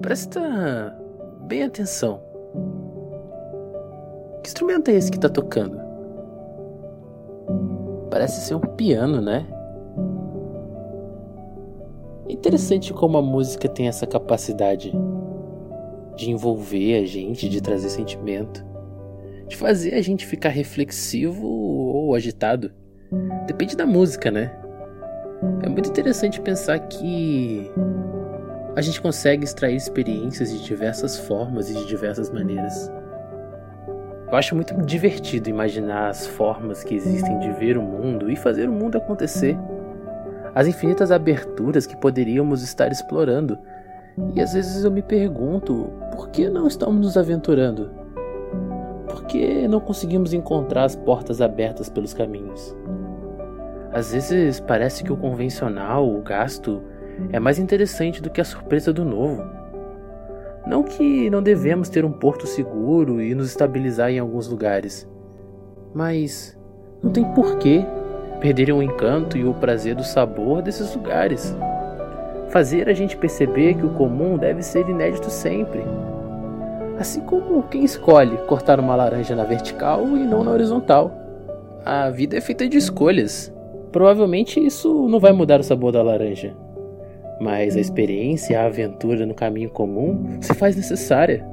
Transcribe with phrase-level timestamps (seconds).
[0.00, 0.96] Presta
[1.46, 2.20] bem atenção.
[4.42, 5.80] Que instrumento é esse que tá tocando?
[8.10, 9.46] Parece ser um piano, né?
[12.28, 14.92] Interessante como a música tem essa capacidade
[16.14, 18.64] de envolver a gente, de trazer sentimento,
[19.48, 22.70] de fazer a gente ficar reflexivo ou agitado.
[23.46, 24.54] Depende da música, né?
[25.62, 27.70] É muito interessante pensar que
[28.76, 32.92] a gente consegue extrair experiências de diversas formas e de diversas maneiras.
[34.30, 38.68] Eu acho muito divertido imaginar as formas que existem de ver o mundo e fazer
[38.68, 39.56] o mundo acontecer.
[40.54, 43.58] As infinitas aberturas que poderíamos estar explorando.
[44.34, 47.90] E às vezes eu me pergunto, por que não estamos nos aventurando?
[49.08, 52.76] Por que não conseguimos encontrar as portas abertas pelos caminhos?
[53.90, 56.82] Às vezes parece que o convencional, o gasto,
[57.32, 59.42] é mais interessante do que a surpresa do novo.
[60.66, 65.08] Não que não devemos ter um porto seguro e nos estabilizar em alguns lugares,
[65.94, 66.58] mas
[67.02, 67.84] não tem porquê
[68.40, 71.56] perder o encanto e o prazer do sabor desses lugares.
[72.48, 75.82] Fazer a gente perceber que o comum deve ser inédito sempre.
[76.98, 81.12] Assim como quem escolhe cortar uma laranja na vertical e não na horizontal.
[81.84, 83.52] A vida é feita de escolhas.
[83.92, 86.54] Provavelmente isso não vai mudar o sabor da laranja,
[87.40, 91.44] mas a experiência, a aventura no caminho comum se faz necessária,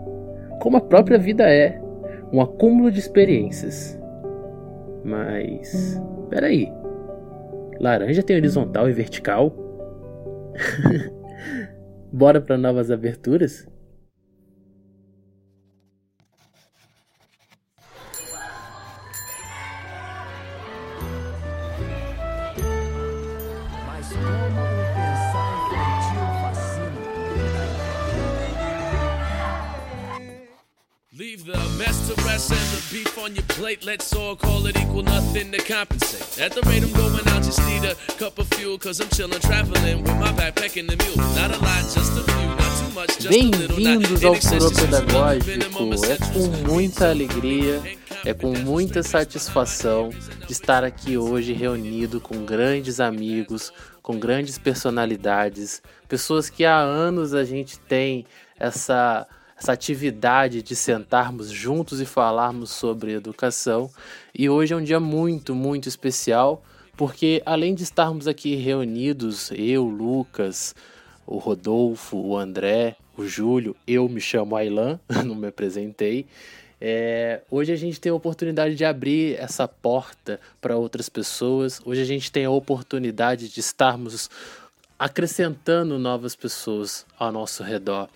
[0.59, 1.79] como a própria vida é,
[2.31, 3.99] um acúmulo de experiências.
[5.03, 6.71] Mas, peraí,
[7.79, 9.53] laranja tem horizontal e vertical?
[12.11, 13.67] Bora para novas aberturas?
[33.23, 33.85] On your plate.
[33.85, 36.41] Let's all call it equal nothing to compensate.
[36.41, 38.77] At the rate I'm going out, just need a cup of fuel.
[38.77, 41.17] Cause I'm chillin', traveling with my backpack and the mule.
[41.35, 42.43] Not a lot, just a few.
[43.29, 45.49] Bem-vindos ao Furor Pedagógico.
[46.05, 47.81] É com muita alegria,
[48.23, 50.09] é com muita satisfação
[50.45, 57.33] de estar aqui hoje reunido com grandes amigos, com grandes personalidades, pessoas que há anos
[57.33, 58.25] a gente tem
[58.59, 59.27] essa
[59.63, 63.89] essa atividade de sentarmos juntos e falarmos sobre educação.
[64.37, 66.61] E hoje é um dia muito, muito especial,
[66.97, 70.75] porque além de estarmos aqui reunidos, eu, Lucas,
[71.25, 76.25] o Rodolfo, o André, o Júlio, eu me chamo Ailan, não me apresentei.
[76.81, 81.79] É, hoje a gente tem a oportunidade de abrir essa porta para outras pessoas.
[81.85, 84.29] Hoje a gente tem a oportunidade de estarmos
[84.99, 88.09] acrescentando novas pessoas ao nosso redor.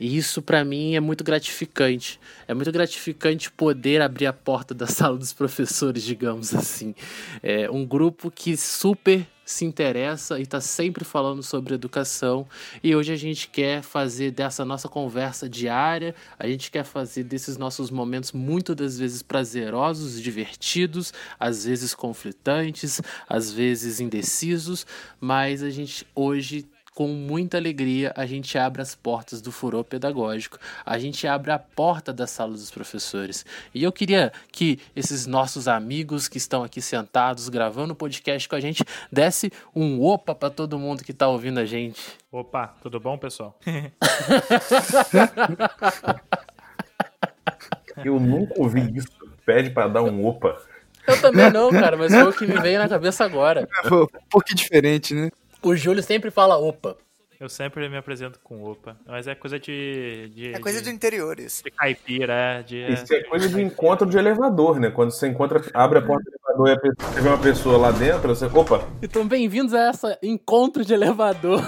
[0.00, 2.18] E isso para mim é muito gratificante.
[2.48, 6.94] É muito gratificante poder abrir a porta da sala dos professores, digamos assim.
[7.42, 12.46] É um grupo que super se interessa e está sempre falando sobre educação.
[12.82, 17.56] E hoje a gente quer fazer dessa nossa conversa diária, a gente quer fazer desses
[17.56, 24.86] nossos momentos muito das vezes prazerosos, divertidos, às vezes conflitantes, às vezes indecisos,
[25.20, 26.64] mas a gente hoje
[26.94, 31.58] com muita alegria, a gente abre as portas do furor pedagógico, a gente abre a
[31.58, 33.46] porta da sala dos professores.
[33.74, 38.56] E eu queria que esses nossos amigos que estão aqui sentados gravando o podcast com
[38.56, 42.00] a gente desse um opa para todo mundo que está ouvindo a gente.
[42.30, 43.58] Opa, tudo bom, pessoal?
[48.04, 49.08] eu nunca ouvi isso.
[49.44, 50.60] Pede para dar um opa.
[51.06, 53.68] Eu também não, cara, mas foi o que me veio na cabeça agora.
[53.88, 55.30] Foi um pouquinho diferente, né?
[55.62, 56.96] O Júlio sempre fala opa.
[57.38, 60.30] Eu sempre me apresento com opa, mas é coisa de.
[60.34, 61.64] de é coisa de, do interior isso.
[61.64, 62.62] De caipira, é.
[62.62, 64.90] De, isso é coisa de encontro de elevador, né?
[64.90, 67.78] Quando você encontra, abre a porta do elevador e a pessoa, você vê uma pessoa
[67.78, 68.44] lá dentro, você.
[68.44, 68.86] Opa!
[69.00, 71.62] Então, bem-vindos a essa encontro de elevador.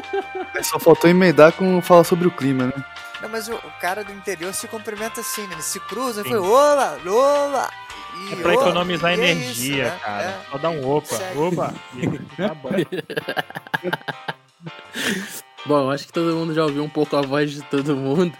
[0.62, 2.84] Só faltou emendar com falar sobre o clima, né?
[3.20, 5.52] Não, mas o, o cara do interior se cumprimenta assim, né?
[5.52, 7.70] Ele se cruza e foi olá, olá.
[8.32, 10.00] É pra economizar energia, é isso, né?
[10.02, 10.22] cara.
[10.22, 10.40] É.
[10.50, 11.74] Só dá um opa, opa.
[12.36, 12.70] tá bom.
[15.66, 18.32] Bom, acho que todo mundo já ouviu um pouco a voz de todo mundo.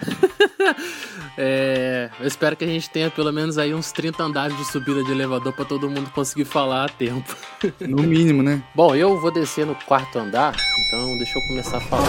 [1.37, 5.05] é, eu espero que a gente tenha pelo menos aí uns 30 andares de subida
[5.05, 7.37] de elevador para todo mundo conseguir falar a tempo.
[7.81, 8.62] No mínimo, né?
[8.75, 10.56] Bom, eu vou descer no quarto andar,
[10.87, 12.09] então deixa eu começar a falar.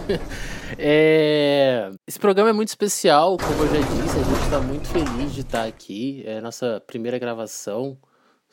[0.82, 1.90] É...
[2.06, 5.42] Esse programa é muito especial, como eu já disse, a gente está muito feliz de
[5.42, 6.22] estar aqui.
[6.24, 7.98] É a nossa primeira gravação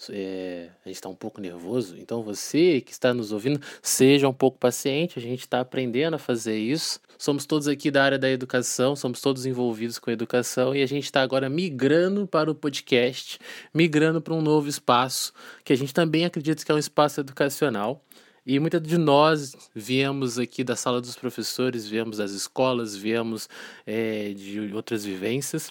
[0.10, 1.96] é, a gente está um pouco nervoso.
[1.98, 5.18] Então você que está nos ouvindo, seja um pouco paciente.
[5.18, 7.00] A gente está aprendendo a fazer isso.
[7.18, 10.86] Somos todos aqui da área da educação, somos todos envolvidos com a educação e a
[10.86, 13.40] gente está agora migrando para o podcast,
[13.74, 15.34] migrando para um novo espaço
[15.64, 18.04] que a gente também acredita que é um espaço educacional.
[18.50, 23.50] E muitas de nós viemos aqui da sala dos professores, viemos das escolas, viemos
[23.86, 25.70] é, de outras vivências.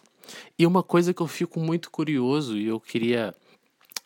[0.59, 3.35] E uma coisa que eu fico muito curioso e eu queria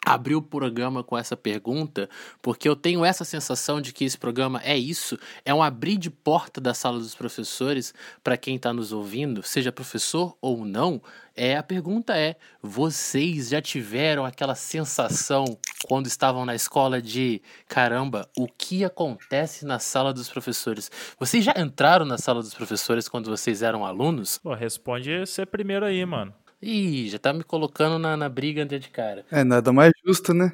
[0.07, 2.09] abrir o programa com essa pergunta,
[2.41, 6.09] porque eu tenho essa sensação de que esse programa é isso, é um abrir de
[6.09, 7.93] porta da sala dos professores
[8.23, 11.03] para quem está nos ouvindo, seja professor ou não.
[11.35, 15.45] É a pergunta é: vocês já tiveram aquela sensação
[15.85, 20.91] quando estavam na escola de caramba, o que acontece na sala dos professores?
[21.19, 24.39] Vocês já entraram na sala dos professores quando vocês eram alunos?
[24.39, 26.35] Pô, responde você primeiro aí, mano.
[26.63, 29.25] Ih, já tá me colocando na, na briga antes de cara.
[29.31, 30.53] É, nada mais justo, né?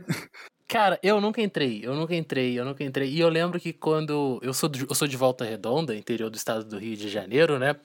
[0.68, 3.08] Cara, eu nunca entrei, eu nunca entrei, eu nunca entrei.
[3.10, 4.40] E eu lembro que quando.
[4.42, 7.76] Eu sou, eu sou de Volta Redonda, interior do estado do Rio de Janeiro, né?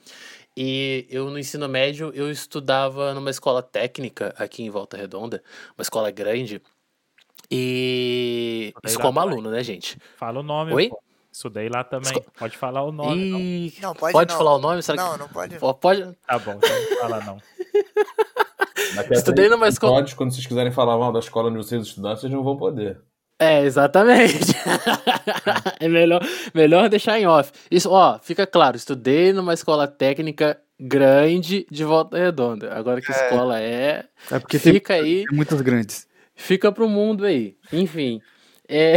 [0.56, 5.42] E eu no ensino médio eu estudava numa escola técnica aqui em Volta Redonda,
[5.76, 6.60] uma escola grande.
[7.54, 8.72] E.
[8.84, 9.98] Isso como aluno, né, gente?
[10.16, 10.88] Fala o nome, Oi?
[10.88, 10.98] pô.
[11.30, 12.12] Estudei lá também.
[12.38, 13.30] Pode falar o nome.
[13.30, 13.38] não.
[13.40, 14.38] Ih, Não, pode, pode não.
[14.38, 14.82] falar o nome?
[14.82, 15.18] Será Não, que...
[15.18, 15.56] não pode.
[15.58, 16.02] Pô, Pode.
[16.26, 17.38] Tá bom, então não fala não.
[19.12, 22.30] Estudei numa escola- episódios, Quando vocês quiserem falar mal da escola onde vocês estudaram, vocês
[22.32, 23.00] não vão poder.
[23.38, 24.52] É, exatamente.
[25.80, 26.22] é melhor,
[26.54, 27.50] melhor deixar em off.
[27.70, 32.74] Isso, ó, fica claro, estudei numa escola técnica grande de Volta Redonda.
[32.74, 36.06] Agora que escola é, É porque tem, fica aí, tem muitas grandes.
[36.34, 37.56] Fica pro mundo aí.
[37.72, 38.20] Enfim.
[38.68, 38.94] É...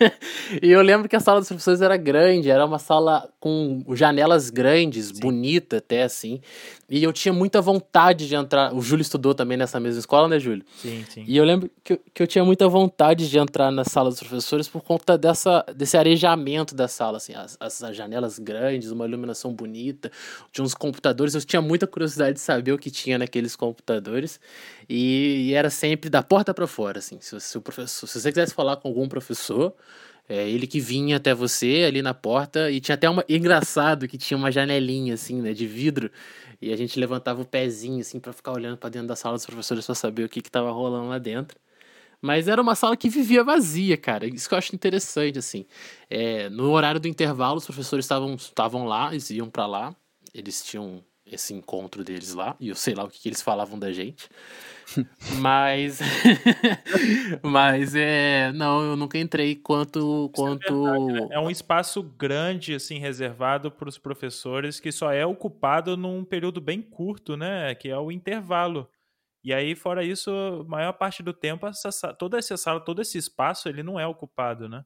[0.62, 4.50] e eu lembro que a sala dos professores era grande, era uma sala com janelas
[4.50, 6.40] grandes, bonita até assim.
[6.88, 8.74] E eu tinha muita vontade de entrar.
[8.74, 10.64] O Júlio estudou também nessa mesma escola, né, Júlio?
[10.76, 11.24] Sim, sim.
[11.26, 14.20] E eu lembro que eu, que eu tinha muita vontade de entrar na sala dos
[14.20, 19.52] professores por conta dessa, desse arejamento da sala, assim, as, as janelas grandes, uma iluminação
[19.52, 20.10] bonita,
[20.52, 24.38] tinha uns computadores, eu tinha muita curiosidade de saber o que tinha naqueles computadores,
[24.88, 28.30] e, e era sempre da porta para fora, assim, se, se o professor, se você
[28.30, 29.74] quisesse falar com algum professor,
[30.26, 34.16] é ele que vinha até você ali na porta, e tinha até uma, engraçado que
[34.16, 36.10] tinha uma janelinha, assim, né, de vidro,
[36.60, 39.46] e a gente levantava o pezinho, assim, pra ficar olhando pra dentro da sala dos
[39.46, 41.58] professores pra saber o que que tava rolando lá dentro.
[42.20, 44.26] Mas era uma sala que vivia vazia, cara.
[44.26, 45.66] Isso que eu acho interessante, assim.
[46.08, 49.94] É, no horário do intervalo, os professores estavam lá, eles iam pra lá.
[50.32, 52.56] Eles tinham esse encontro deles lá.
[52.60, 54.28] E eu sei lá o que, que eles falavam da gente.
[55.40, 56.00] Mas...
[57.42, 58.52] Mas, é...
[58.52, 60.30] Não, eu nunca entrei quanto...
[60.34, 60.86] quanto...
[61.32, 66.60] É um espaço grande, assim, reservado para os professores, que só é ocupado num período
[66.60, 67.74] bem curto, né?
[67.74, 68.88] Que é o intervalo.
[69.42, 73.02] E aí, fora isso, a maior parte do tempo, essa, sa- toda essa sala, todo
[73.02, 74.84] esse espaço, ele não é ocupado, né?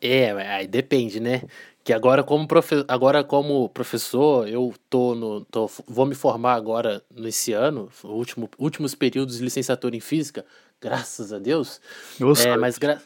[0.00, 1.42] É, aí depende, né?
[1.82, 2.84] Que agora como, profe...
[2.86, 5.44] agora como professor, eu tô no.
[5.46, 10.44] tô- vou me formar agora nesse ano, último, últimos períodos de licenciatura em física,
[10.80, 11.80] graças a Deus.
[12.20, 13.00] Eu É, mas, gra-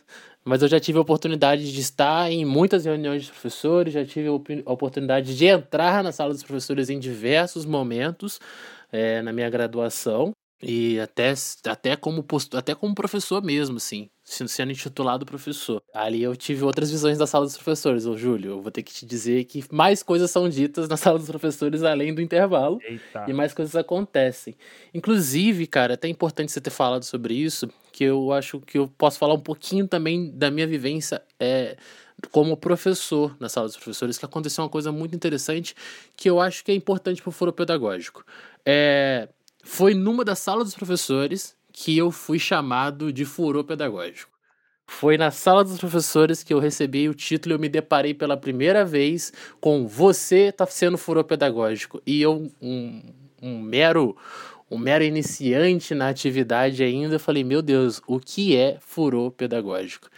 [0.44, 4.29] mas eu já tive a oportunidade de estar em muitas reuniões de professores, já tive
[4.29, 8.41] a oportunidade de entrar na sala dos professores em diversos momentos
[8.91, 10.33] é, na minha graduação.
[10.62, 11.35] E até,
[11.67, 15.82] até, como posto, até como professor mesmo, assim, sendo sendo intitulado professor.
[15.93, 18.53] Ali eu tive outras visões da sala dos professores, ô Júlio.
[18.53, 21.83] Eu vou ter que te dizer que mais coisas são ditas na sala dos professores
[21.83, 22.78] além do intervalo.
[22.83, 23.25] Eita.
[23.26, 24.54] E mais coisas acontecem.
[24.95, 28.87] Inclusive, cara, é até importante você ter falado sobre isso, que eu acho que eu
[28.87, 31.76] posso falar um pouquinho também da minha vivência é,
[32.31, 35.75] como professor na sala dos professores, que aconteceu uma coisa muito interessante
[36.16, 38.25] que eu acho que é importante para o foro pedagógico.
[38.64, 39.28] É,
[39.62, 44.31] foi numa das salas dos professores que eu fui chamado de furor pedagógico.
[44.87, 48.37] Foi na sala dos professores que eu recebi o título e eu me deparei pela
[48.37, 52.02] primeira vez com você tá sendo furor pedagógico.
[52.07, 53.02] E eu, um,
[53.40, 54.16] um mero
[54.71, 60.09] um mero iniciante na atividade ainda, eu falei, meu Deus, o que é furor pedagógico?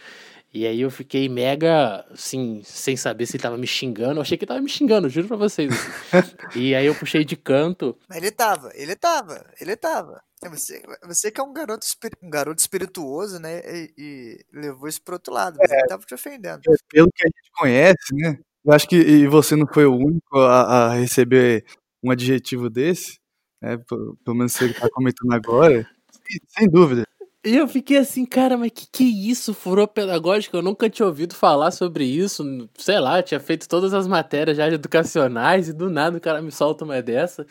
[0.55, 4.19] E aí eu fiquei mega, assim, sem saber se ele tava me xingando.
[4.19, 5.69] Eu achei que ele tava me xingando, juro pra vocês.
[6.13, 6.31] assim.
[6.55, 7.99] e aí eu puxei de canto.
[8.07, 10.23] Mas ele tava, ele tava, ele tava.
[10.41, 11.85] É Você, você que é um garoto,
[12.23, 13.59] um garoto espirituoso, né?
[13.65, 16.61] E, e levou isso pro outro lado, mas ele tava te ofendendo.
[16.87, 18.39] Pelo que a gente conhece, né?
[18.63, 21.65] Eu acho que e você não foi o único a, a receber
[22.01, 23.19] um adjetivo desse,
[23.61, 23.77] né?
[23.77, 25.85] Pelo menos você está comentando agora.
[26.11, 27.05] Sem, sem dúvida.
[27.45, 30.57] E eu fiquei assim, cara, mas que que é isso, furor pedagógico?
[30.57, 32.43] Eu nunca tinha ouvido falar sobre isso.
[32.75, 36.51] Sei lá, tinha feito todas as matérias já educacionais e do nada o cara me
[36.51, 37.45] solta uma dessa.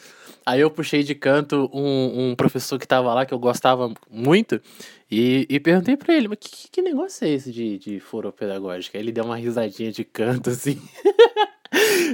[0.45, 4.61] Aí eu puxei de canto um, um professor que tava lá, que eu gostava muito,
[5.09, 8.97] e, e perguntei pra ele, mas que, que negócio é esse de, de furor pedagógico?
[8.97, 10.83] Aí ele deu uma risadinha de canto, assim.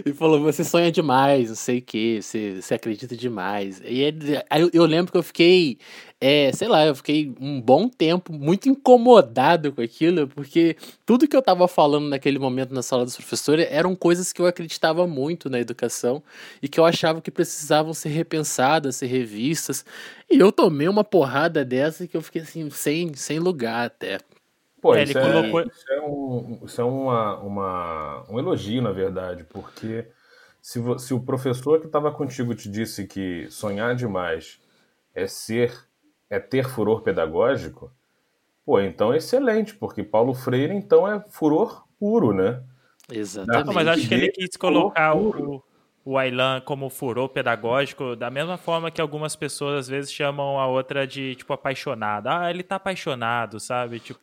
[0.04, 3.80] E falou, você sonha demais, não sei o que, você, você acredita demais.
[3.84, 5.78] E ele, aí eu, eu lembro que eu fiquei,
[6.20, 11.36] é, sei lá, eu fiquei um bom tempo muito incomodado com aquilo, porque tudo que
[11.36, 15.50] eu tava falando naquele momento na sala dos professores eram coisas que eu acreditava muito
[15.50, 16.22] na educação
[16.62, 19.84] e que eu achava que precisavam ser repensadas, ser revistas.
[20.30, 24.18] E eu tomei uma porrada dessa que eu fiquei assim, sem, sem lugar até.
[24.80, 28.80] Pô, É, isso, ele é, colocou- isso é, um, isso é uma, uma- um elogio,
[28.82, 30.06] na verdade, porque
[30.60, 34.60] se, vo- se o professor que estava contigo te disse que sonhar demais
[35.14, 35.72] é ser,
[36.30, 37.92] é ter furor pedagógico,
[38.64, 42.62] pô, então é excelente, porque Paulo Freire, então, é furor puro, né?
[43.12, 43.66] Exatamente.
[43.66, 45.54] Não, mas acho que ele quis colocar puro.
[45.56, 45.62] o,
[46.04, 50.66] o Aylan como furor pedagógico, da mesma forma que algumas pessoas às vezes chamam a
[50.66, 52.38] outra de, tipo, apaixonada.
[52.40, 54.00] Ah, ele tá apaixonado, sabe?
[54.00, 54.20] Tipo,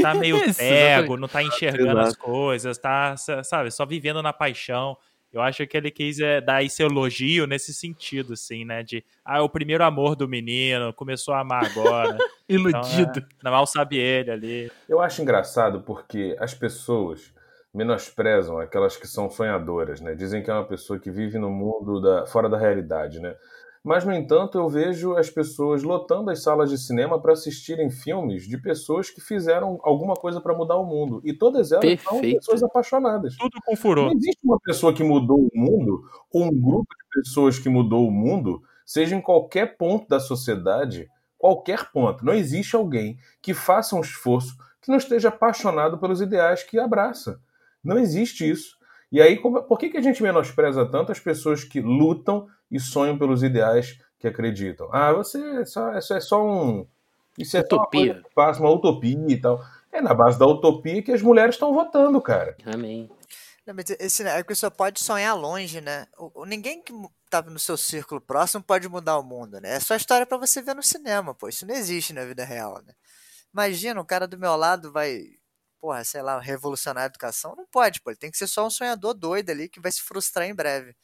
[0.00, 4.96] tá meio cego, não tá enxergando as coisas, tá, sa- sabe, só vivendo na paixão.
[5.32, 8.84] Eu acho que ele quis é, dar esse elogio nesse sentido, assim, né?
[8.84, 12.16] De, ah, é o primeiro amor do menino, começou a amar agora.
[12.46, 13.26] Então, Iludido.
[13.42, 14.72] é, mal sabe ele ali.
[14.86, 17.32] Eu acho engraçado porque as pessoas
[17.74, 20.14] menosprezam aquelas que são sonhadoras, né?
[20.14, 23.34] Dizem que é uma pessoa que vive no mundo da, fora da realidade, né?
[23.82, 28.48] Mas, no entanto, eu vejo as pessoas lotando as salas de cinema para assistirem filmes
[28.48, 31.20] de pessoas que fizeram alguma coisa para mudar o mundo.
[31.22, 32.38] E todas elas são Perfeito.
[32.38, 33.36] pessoas apaixonadas.
[33.36, 34.06] Tudo com furor.
[34.06, 36.02] Não existe uma pessoa que mudou o mundo,
[36.32, 41.06] ou um grupo de pessoas que mudou o mundo, seja em qualquer ponto da sociedade,
[41.36, 42.24] qualquer ponto.
[42.24, 47.38] Não existe alguém que faça um esforço que não esteja apaixonado pelos ideais que abraça.
[47.84, 48.76] Não existe isso.
[49.12, 52.80] E aí, como- por que, que a gente menospreza tanto as pessoas que lutam e
[52.80, 54.88] sonham pelos ideais que acreditam?
[54.92, 56.86] Ah, você é só, isso é só um.
[57.38, 58.14] Isso é só uma Utopia.
[58.14, 59.60] coisa que passa, uma utopia e tal.
[59.92, 62.56] É na base da utopia que as mulheres estão votando, cara.
[62.64, 63.08] Amém.
[63.66, 66.06] Não, mas esse, né, a pessoa pode sonhar longe, né?
[66.18, 66.92] O, o- ninguém que
[67.30, 69.76] tá no seu círculo próximo pode mudar o mundo, né?
[69.76, 71.48] É só história pra você ver no cinema, pô.
[71.48, 72.92] Isso não existe na vida real, né?
[73.52, 75.22] Imagina, o cara do meu lado vai,
[75.84, 77.54] porra, sei lá, revolucionar a educação.
[77.54, 78.08] Não pode, pô.
[78.10, 80.96] Ele tem que ser só um sonhador doido ali que vai se frustrar em breve.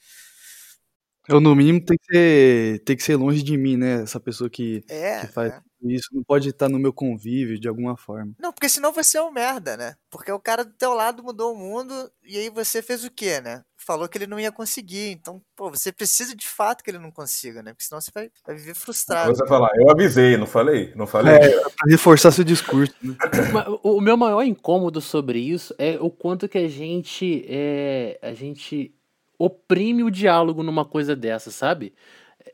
[1.28, 4.02] Eu, no mínimo, tem que ser, tem que ser longe de mim, né?
[4.02, 5.60] Essa pessoa que, É, que faz é.
[5.82, 6.08] isso.
[6.14, 8.32] Não pode estar no meu convívio de alguma forma.
[8.38, 9.94] Não, porque senão você é um merda, né?
[10.08, 13.38] Porque o cara do teu lado mudou o mundo e aí você fez o quê,
[13.38, 13.62] né?
[13.90, 15.10] Falou que ele não ia conseguir.
[15.10, 17.72] Então, pô, você precisa de fato que ele não consiga, né?
[17.72, 19.34] Porque senão você vai, vai viver frustrado.
[19.34, 20.92] Você vai falar, eu avisei, não falei?
[20.94, 21.36] Não falei?
[21.40, 23.16] Pra reforçar seu discurso, né?
[23.82, 28.94] O meu maior incômodo sobre isso é o quanto que a gente é, a gente
[29.36, 31.92] oprime o diálogo numa coisa dessa, sabe?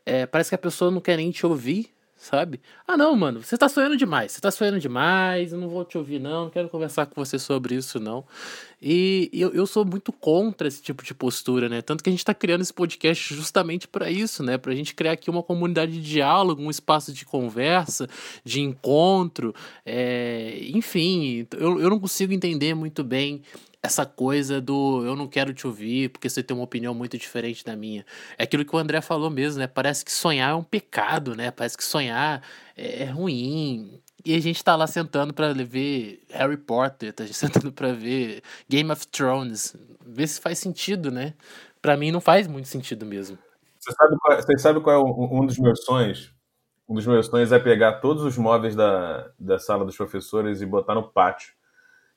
[0.07, 2.61] É, parece que a pessoa não quer nem te ouvir, sabe?
[2.87, 5.99] Ah, não, mano, você tá sonhando demais, você tá sonhando demais, eu não vou te
[5.99, 8.25] ouvir, não, não quero conversar com você sobre isso, não.
[8.81, 11.83] E eu, eu sou muito contra esse tipo de postura, né?
[11.83, 14.59] Tanto que a gente tá criando esse podcast justamente para isso, né?
[14.59, 18.09] Pra gente criar aqui uma comunidade de diálogo, um espaço de conversa,
[18.45, 19.55] de encontro,
[19.85, 23.43] é, enfim, eu, eu não consigo entender muito bem
[23.83, 27.65] essa coisa do eu não quero te ouvir porque você tem uma opinião muito diferente
[27.65, 28.05] da minha.
[28.37, 29.67] É aquilo que o André falou mesmo, né?
[29.67, 31.51] Parece que sonhar é um pecado, né?
[31.51, 32.43] Parece que sonhar
[32.77, 34.01] é, é ruim.
[34.25, 38.91] E a gente tá lá sentando pra ver Harry Potter, tá sentando pra ver Game
[38.91, 41.35] of Thrones, ver se faz sentido, né?
[41.81, 43.39] Pra mim não faz muito sentido mesmo.
[43.79, 46.35] Você sabe qual, você sabe qual é um, um dos meus sonhos?
[46.89, 50.67] Um dos meus sonhos é pegar todos os móveis da, da sala dos professores e
[50.67, 51.56] botar no pátio.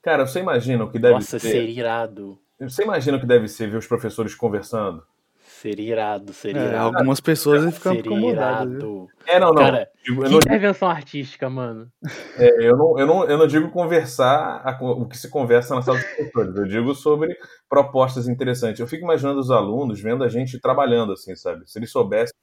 [0.01, 1.51] Cara, você imagina o que deve Nossa, ser?
[1.51, 2.39] seria irado.
[2.59, 5.03] Você imagina o que deve ser ver os professores conversando?
[5.41, 6.85] Seria irado, seria É, irado.
[6.97, 8.83] algumas pessoas Seria incomodadas.
[9.27, 9.55] É, não, não.
[9.63, 11.91] Cara, Digo- que não intervenção artística, mano.
[12.37, 15.81] é, eu, não, eu, não, eu não digo conversar a- o que se conversa na
[15.81, 16.55] sala dos professores.
[16.55, 17.35] Eu digo sobre
[17.67, 18.79] propostas interessantes.
[18.79, 21.69] Eu fico imaginando os alunos vendo a gente trabalhando, assim, sabe?
[21.69, 22.33] Se eles soubessem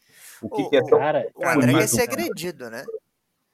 [0.42, 2.84] o que, O- que é o- tão Cara, O André bonito, ser agredido, né?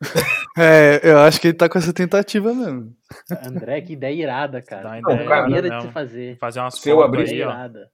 [0.58, 2.94] É, eu acho que ele tá com essa tentativa mesmo.
[3.46, 4.86] André, que ideia irada, cara.
[4.88, 6.38] Uma Que ideia irada maneira de se fazer.
[6.38, 7.50] Fazer umas Se eu aí, ó.
[7.50, 7.90] irada.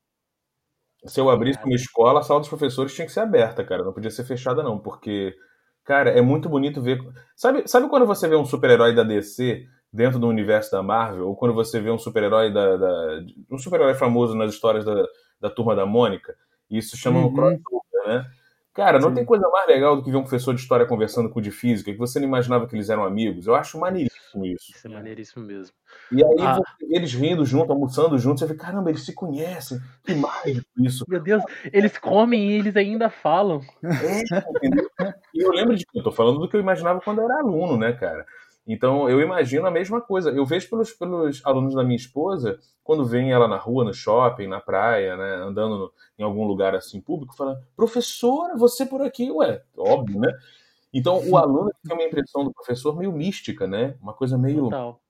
[1.07, 3.85] Se eu abrisse uma escola, a sala dos professores tinha que ser aberta, cara.
[3.85, 5.33] Não podia ser fechada, não, porque,
[5.85, 6.99] cara, é muito bonito ver.
[7.37, 11.29] Sabe, sabe quando você vê um super-herói da DC dentro do universo da Marvel?
[11.29, 15.05] Ou quando você vê um super-herói da, da- um super-herói famoso nas histórias da,
[15.41, 16.35] da turma da Mônica?
[16.69, 17.33] Isso chama um Uhum.
[17.33, 18.27] crossover, né?
[18.78, 19.14] Cara, não Sim.
[19.16, 21.50] tem coisa mais legal do que ver um professor de história conversando com o de
[21.50, 23.49] física, que você não imaginava que eles eram amigos.
[23.49, 24.70] Eu acho maneiríssimo isso.
[24.73, 25.75] Isso é maneiríssimo mesmo.
[26.12, 26.54] E aí, Ah.
[26.54, 29.80] você- eles rindo junto, almoçando juntos, você vê, caramba, eles se conhecem.
[30.04, 31.04] Que mágico isso.
[31.08, 31.42] Meu Deus,
[31.73, 33.62] eles comem e eles ainda falam.
[33.82, 34.20] É,
[34.56, 34.88] entendeu?
[35.35, 35.85] E eu lembro de.
[35.92, 38.25] Eu tô falando do que eu imaginava quando eu era aluno, né, cara?
[38.68, 40.30] Então eu imagino a mesma coisa.
[40.30, 44.46] Eu vejo pelos, pelos alunos da minha esposa, quando vem ela na rua, no shopping,
[44.46, 49.30] na praia, né, andando no- em algum lugar assim público, fala: professora, você por aqui?
[49.30, 50.30] Ué, óbvio, né?
[50.92, 53.96] Então o aluno tem uma impressão do professor meio mística, né?
[54.02, 55.00] Uma coisa meio, Total.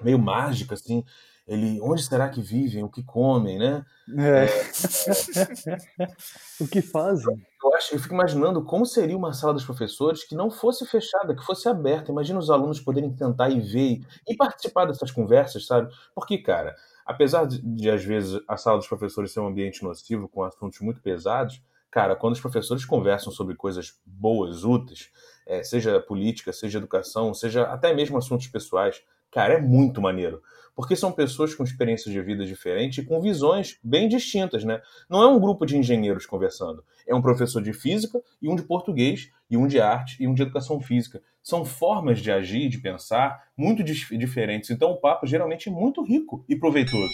[0.00, 1.04] meio mágica, assim.
[1.46, 2.84] Ele, onde será que vivem?
[2.84, 3.84] O que comem, né?
[4.16, 4.46] É.
[6.60, 7.44] o que fazem?
[7.62, 11.34] Eu acho, eu fico imaginando como seria uma sala dos professores que não fosse fechada,
[11.34, 12.12] que fosse aberta.
[12.12, 15.92] Imagina os alunos poderem tentar e ver e participar dessas conversas, sabe?
[16.14, 20.28] Porque, cara, apesar de, de, às vezes a sala dos professores ser um ambiente nocivo
[20.28, 25.10] com assuntos muito pesados, cara, quando os professores conversam sobre coisas boas, úteis,
[25.46, 30.40] é, seja política, seja educação, seja até mesmo assuntos pessoais, cara, é muito maneiro.
[30.74, 34.80] Porque são pessoas com experiências de vida diferentes e com visões bem distintas, né?
[35.08, 36.82] Não é um grupo de engenheiros conversando.
[37.06, 40.32] É um professor de física e um de português, e um de arte e um
[40.32, 41.20] de educação física.
[41.42, 44.70] São formas de agir, de pensar, muito dif diferentes.
[44.70, 47.12] Então o papo geralmente é muito rico e proveitoso.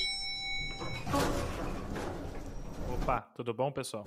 [2.94, 4.04] Opa, tudo bom, pessoal?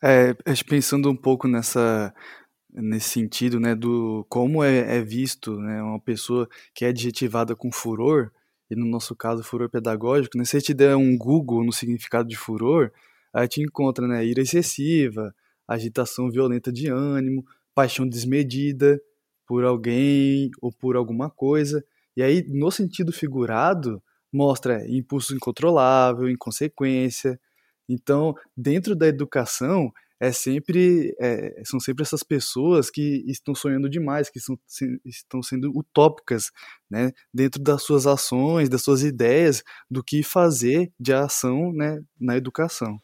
[0.00, 0.34] É,
[0.66, 2.14] pensando um pouco nessa
[2.72, 7.70] nesse sentido, né, do como é, é, visto, né, uma pessoa que é adjetivada com
[7.70, 8.30] furor,
[8.70, 12.28] e no nosso caso furor pedagógico, né, se você te der um Google no significado
[12.28, 12.90] de furor,
[13.34, 15.34] aí te encontra, né, ira excessiva,
[15.68, 19.00] agitação violenta de ânimo, paixão desmedida
[19.46, 21.84] por alguém ou por alguma coisa,
[22.16, 24.02] e aí no sentido figurado
[24.32, 27.38] mostra impulso incontrolável, inconsequência.
[27.88, 34.30] Então, dentro da educação, é sempre é, são sempre essas pessoas que estão sonhando demais,
[34.30, 36.52] que são, se, estão sendo utópicas,
[36.88, 42.36] né, dentro das suas ações, das suas ideias, do que fazer de ação, né, na
[42.36, 43.02] educação.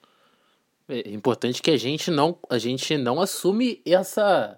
[0.89, 4.57] É importante que a gente não a gente não assume essa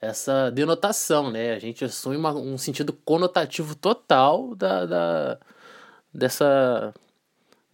[0.00, 1.54] essa denotação, né?
[1.54, 5.40] A gente assume uma, um sentido conotativo total da, da
[6.14, 6.94] dessa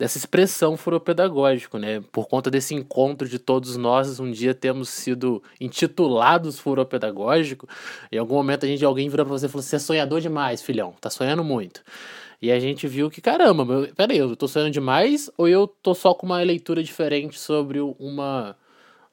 [0.03, 2.03] dessa expressão furopedagógico, né?
[2.11, 7.69] Por conta desse encontro de todos nós, um dia temos sido intitulados furopedagógico.
[8.11, 10.61] Em algum momento a gente alguém vira para você e falou: "Você é sonhador demais,
[10.61, 10.93] filhão.
[11.01, 11.85] Tá sonhando muito".
[12.41, 15.95] E a gente viu que, caramba, meu, peraí, eu tô sonhando demais ou eu tô
[15.95, 18.57] só com uma leitura diferente sobre uma,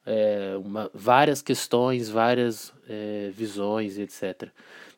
[0.08, 4.49] é, uma várias questões, várias é, visões, etc.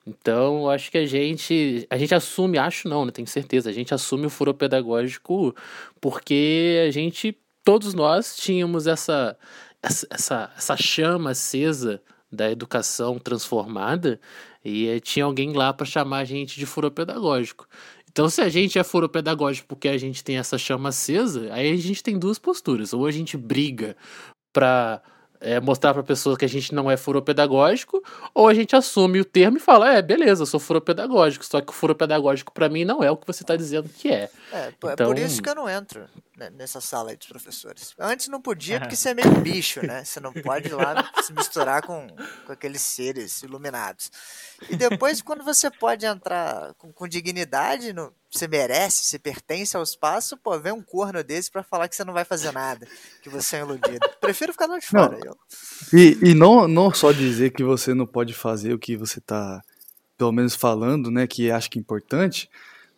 [0.06, 3.94] Então, acho que a gente, a gente assume, acho não, né, tenho certeza, a gente
[3.94, 5.56] assume o furo pedagógico
[6.00, 9.38] porque a gente, todos nós tínhamos essa,
[9.82, 14.20] essa, essa, chama acesa da educação transformada
[14.66, 17.68] e tinha alguém lá para chamar a gente de furo pedagógico.
[18.12, 21.72] Então, se a gente é furo pedagógico porque a gente tem essa chama acesa, aí
[21.72, 22.94] a gente tem duas posturas.
[22.94, 23.96] Ou a gente briga
[24.52, 25.02] para
[25.42, 28.02] é, mostrar para a pessoa que a gente não é furopedagógico,
[28.34, 31.72] ou a gente assume o termo e fala: é, beleza, eu sou furopedagógico, só que
[31.72, 34.30] o furopedagógico para mim não é o que você está dizendo que é.
[34.54, 34.90] É, então...
[34.90, 36.06] é Então por isso que eu não entro
[36.50, 37.94] nessa sala aí dos professores.
[38.00, 40.04] Antes não podia, porque você é meio bicho, né?
[40.04, 42.08] Você não pode ir lá se misturar com,
[42.46, 44.12] com aqueles seres iluminados.
[44.70, 49.84] E depois, quando você pode entrar com, com dignidade, no, você merece, você pertence ao
[49.84, 52.88] espaço, pô, vem um corno desse para falar que você não vai fazer nada,
[53.22, 54.00] que você é iludido.
[54.22, 55.20] Prefiro ficar lá de fora.
[55.24, 55.36] Não.
[55.94, 59.62] E, e não, não só dizer que você não pode fazer o que você está,
[60.18, 62.50] pelo menos, falando, né, que acho que é importante,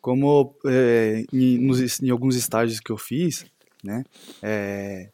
[0.03, 3.45] como é, em, nos, em, alguns estágios que eu fiz,
[3.81, 4.03] né,
[4.41, 5.09] é,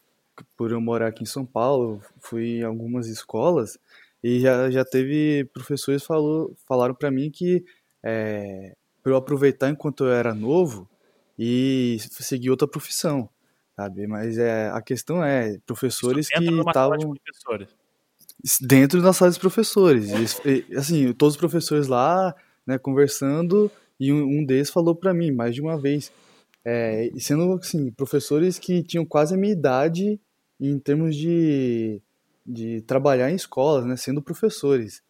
[0.57, 3.77] por eu morar aqui em São Paulo, fui em algumas escolas
[4.23, 7.63] e já, já teve professores falou, falaram para mim que
[8.01, 10.89] é, para eu aproveitar enquanto eu era novo
[11.37, 13.29] e seguir outra profissão,
[13.75, 14.07] sabe?
[14.07, 17.13] Mas é, a questão é professores que estavam
[18.59, 20.09] dentro da sala dos professores,
[20.43, 22.33] e, assim, todos os professores lá,
[22.65, 26.11] né, conversando e um, deles falou para mim mais de uma vez,
[26.63, 30.19] é, sendo assim professores que tinham quase a minha idade
[30.59, 32.01] em termos de
[32.49, 35.03] de trabalhar em escolas, né, sendo professores.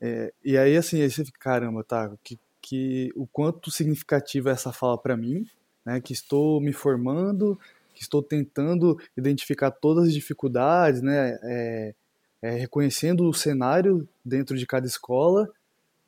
[0.00, 4.96] É, e aí, assim, fica, caramba, tá, que, que, o quanto significativa é essa fala
[4.96, 5.44] para mim,
[5.84, 7.58] né, que estou me formando,
[7.94, 11.94] que estou tentando identificar todas as dificuldades, né, é,
[12.40, 15.46] é, reconhecendo o cenário dentro de cada escola,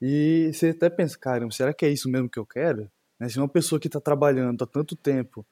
[0.04, 2.90] e você até pensa, caramba, será que é isso mesmo que eu quero?
[3.20, 5.46] Né, se uma pessoa que está trabalhando há tanto tempo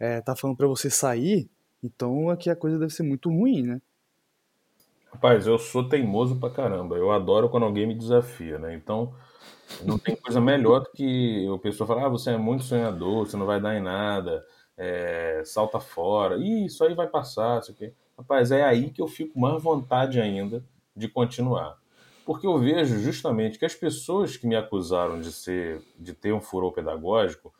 [0.00, 1.48] está falando para você sair,
[1.82, 3.80] Então aqui a coisa deve ser muito ruim, né?
[5.12, 6.96] Rapaz, eu sou teimoso pra caramba.
[6.96, 8.74] Eu adoro quando alguém me desafia, né?
[8.74, 9.14] Então,
[9.84, 13.36] não tem coisa melhor do que a pessoa falar: ah, você é muito sonhador, você
[13.36, 14.44] não vai dar em nada,
[14.76, 17.92] é, salta fora, Ih, isso aí vai passar, isso aqui.
[18.16, 20.64] Rapaz, é aí que eu fico mais vontade ainda
[20.96, 21.78] de continuar.
[22.24, 26.40] Porque eu vejo justamente que as pessoas que me acusaram de ser, de ter um
[26.40, 27.52] furor pedagógico,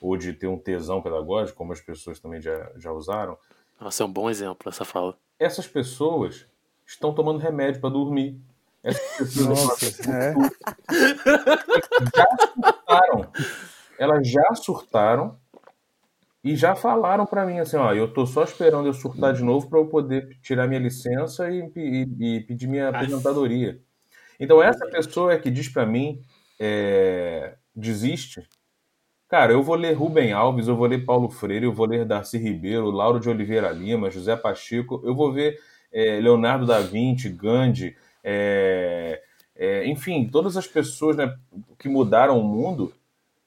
[0.00, 3.38] ou de ter um tesão pedagógico, como as pessoas também já, já usaram.
[3.80, 5.16] Nossa, é um bom exemplo essa fala.
[5.38, 6.46] Essas pessoas
[6.86, 8.38] estão tomando remédio para dormir.
[8.82, 10.34] Essas pessoas Nossa, é.
[12.14, 13.32] já surtaram.
[13.98, 15.38] Elas já surtaram
[16.44, 19.70] e já falaram para mim assim, ó, eu tô só esperando eu surtar de novo
[19.70, 23.80] para eu poder tirar minha licença e, e, e pedir minha aposentadoria.
[24.44, 26.20] Então essa pessoa é que diz para mim,
[26.60, 28.46] é, desiste.
[29.26, 32.36] Cara, eu vou ler Rubem Alves, eu vou ler Paulo Freire, eu vou ler Darcy
[32.36, 35.58] Ribeiro, Lauro de Oliveira Lima, José Pacheco, eu vou ver
[35.90, 39.22] é, Leonardo da Vinci, Gandhi, é,
[39.56, 41.34] é, enfim, todas as pessoas né,
[41.78, 42.92] que mudaram o mundo,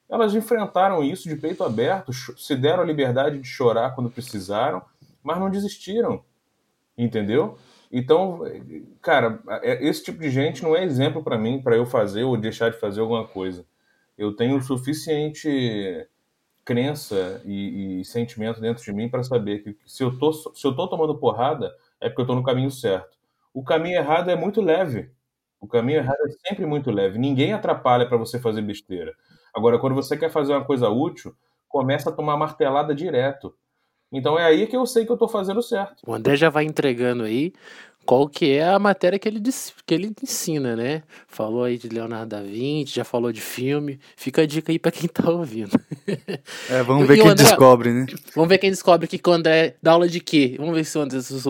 [0.09, 4.81] elas enfrentaram isso de peito aberto, se deram a liberdade de chorar quando precisaram,
[5.21, 6.23] mas não desistiram,
[6.97, 7.57] entendeu?
[7.91, 8.41] Então,
[9.01, 12.37] cara, é, esse tipo de gente não é exemplo para mim, para eu fazer ou
[12.37, 13.65] deixar de fazer alguma coisa.
[14.17, 16.07] Eu tenho suficiente
[16.65, 20.75] crença e, e sentimento dentro de mim para saber que se eu tô se eu
[20.75, 23.17] tô tomando porrada é porque eu estou no caminho certo.
[23.53, 25.09] O caminho errado é muito leve.
[25.59, 27.17] O caminho errado é sempre muito leve.
[27.17, 29.13] Ninguém atrapalha para você fazer besteira.
[29.53, 31.35] Agora, quando você quer fazer uma coisa útil,
[31.67, 33.55] começa a tomar martelada direto.
[34.11, 35.95] Então é aí que eu sei que eu estou fazendo certo.
[36.05, 37.53] O André já vai entregando aí
[38.07, 39.41] qual que é a matéria que ele,
[39.85, 41.03] que ele ensina, né?
[41.27, 43.99] Falou aí de Leonardo da Vinci, já falou de filme.
[44.15, 45.77] Fica a dica aí para quem tá ouvindo.
[46.69, 48.05] É, vamos ver quem André, descobre, né?
[48.33, 50.55] Vamos ver quem descobre que o André dá aula de quê?
[50.57, 50.97] Vamos ver se,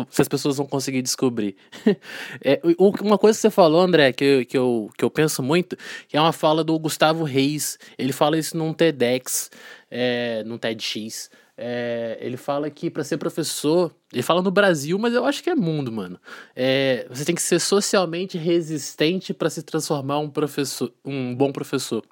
[0.09, 1.55] se as pessoas vão conseguir descobrir.
[2.43, 5.77] É, uma coisa que você falou, André, que eu, que, eu, que eu penso muito,
[6.07, 7.77] que é uma fala do Gustavo Reis.
[7.97, 9.51] Ele fala isso num TEDx,
[9.91, 11.29] é, num TEDx.
[11.57, 15.49] É, ele fala que para ser professor, ele fala no Brasil, mas eu acho que
[15.49, 16.19] é mundo, mano.
[16.55, 22.03] É, você tem que ser socialmente resistente para se transformar um professor, um bom professor.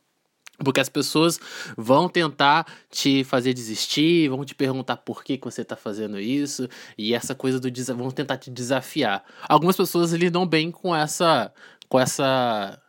[0.58, 1.38] Porque as pessoas
[1.78, 6.68] vão tentar te fazer desistir, vão te perguntar por que, que você está fazendo isso,
[6.98, 9.24] e essa coisa do vão tentar te desafiar.
[9.50, 11.54] Algumas pessoas lidam bem com essa
[11.90, 12.82] com essa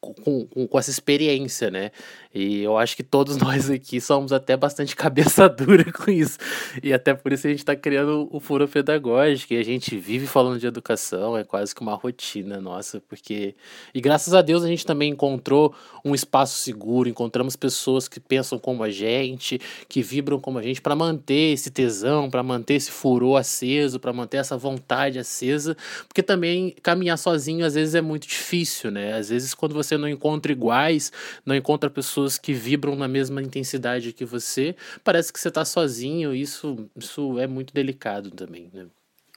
[0.00, 1.90] com, com, com, essa experiência, né?
[2.34, 6.38] E eu acho que todos nós aqui somos até bastante cabeça dura com isso.
[6.82, 9.54] E até por isso a gente está criando o furo pedagógico.
[9.54, 13.54] E a gente vive falando de educação, é quase que uma rotina nossa, porque.
[13.94, 18.58] E graças a Deus a gente também encontrou um espaço seguro, encontramos pessoas que pensam
[18.58, 22.90] como a gente, que vibram como a gente, para manter esse tesão, para manter esse
[22.90, 25.76] furor aceso, para manter essa vontade acesa.
[26.08, 29.14] Porque também caminhar sozinho às vezes é muito difícil, né?
[29.14, 31.12] Às vezes quando você não encontra iguais,
[31.44, 36.34] não encontra pessoas que vibram na mesma intensidade que você, parece que você está sozinho,
[36.34, 38.86] isso, isso é muito delicado também, né?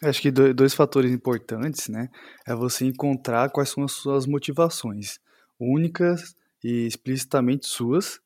[0.03, 2.09] Acho que dois fatores importantes, né?
[2.47, 5.19] É você encontrar quais são as suas motivações,
[5.59, 8.19] únicas e explicitamente suas,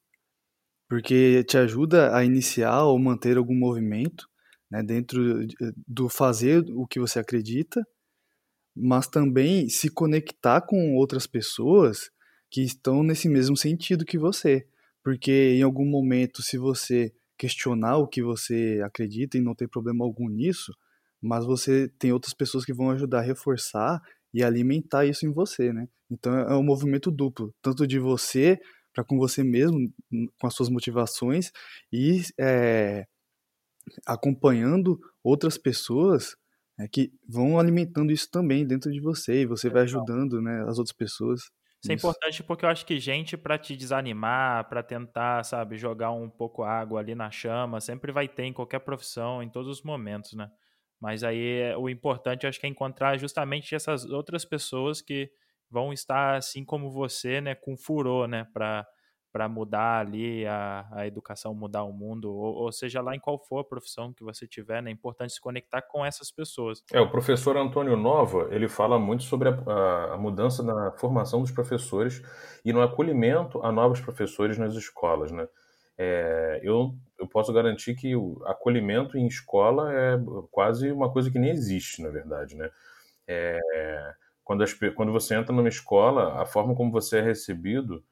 [0.90, 4.28] porque te ajuda a iniciar ou manter algum movimento,
[4.70, 5.46] né, dentro
[5.88, 7.82] do fazer o que você acredita,
[8.76, 12.10] mas também se conectar com outras pessoas
[12.52, 14.68] que estão nesse mesmo sentido que você.
[15.04, 20.06] Porque em algum momento, se você questionar o que você acredita e não tem problema
[20.06, 20.72] algum nisso,
[21.20, 24.02] mas você tem outras pessoas que vão ajudar a reforçar
[24.34, 25.88] e alimentar isso em você, né?
[26.10, 28.60] Então é um movimento duplo, tanto de você
[28.94, 29.92] para com você mesmo,
[30.40, 31.52] com as suas motivações
[31.92, 33.06] e é,
[34.06, 36.36] acompanhando outras pessoas
[36.78, 40.78] né, que vão alimentando isso também dentro de você e você vai ajudando né, as
[40.78, 41.44] outras pessoas.
[41.84, 46.12] Isso é importante porque eu acho que gente para te desanimar, para tentar, sabe, jogar
[46.12, 49.82] um pouco água ali na chama, sempre vai ter em qualquer profissão, em todos os
[49.84, 50.48] momentos, né?
[51.00, 55.32] Mas aí o importante eu acho que é encontrar justamente essas outras pessoas que
[55.72, 58.86] vão estar assim como você, né, com furor, né, para
[59.32, 63.40] para mudar ali a, a educação, mudar o mundo, ou, ou, seja lá em qual
[63.40, 66.84] for a profissão que você tiver, né, é importante se conectar com essas pessoas.
[66.92, 71.52] É, o professor Antônio Nova, ele fala muito sobre a, a, mudança na formação dos
[71.52, 72.22] professores
[72.66, 75.48] e no acolhimento a novos professores nas escolas, né.
[75.98, 80.18] É, eu, eu posso garantir que o acolhimento em escola é
[80.50, 82.70] quase uma coisa que nem existe, na verdade, né.
[83.28, 83.60] É,
[84.44, 88.04] quando, as, quando você entra numa escola, a forma como você é recebido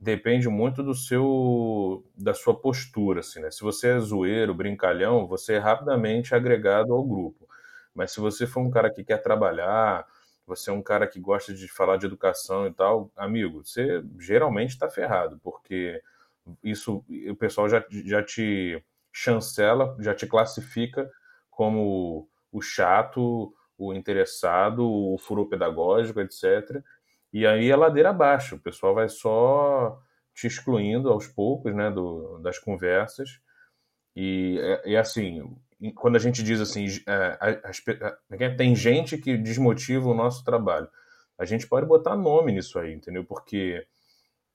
[0.00, 3.50] depende muito do seu da sua postura, assim, né?
[3.50, 7.48] Se você é zoeiro, brincalhão, você é rapidamente agregado ao grupo.
[7.94, 10.06] Mas se você for um cara que quer trabalhar,
[10.46, 14.70] você é um cara que gosta de falar de educação e tal, amigo, você geralmente
[14.70, 16.00] está ferrado, porque
[16.62, 18.82] isso o pessoal já, já te
[19.12, 21.10] chancela, já te classifica
[21.50, 26.82] como o chato, o interessado, o furo pedagógico, etc.
[27.32, 30.00] E aí é ladeira abaixo, o pessoal vai só
[30.34, 33.40] te excluindo aos poucos né, do, das conversas.
[34.16, 35.56] E, e assim,
[35.94, 37.60] quando a gente diz assim, é,
[38.30, 40.88] é tem gente que desmotiva o nosso trabalho,
[41.38, 43.24] a gente pode botar nome nisso aí, entendeu?
[43.24, 43.86] Porque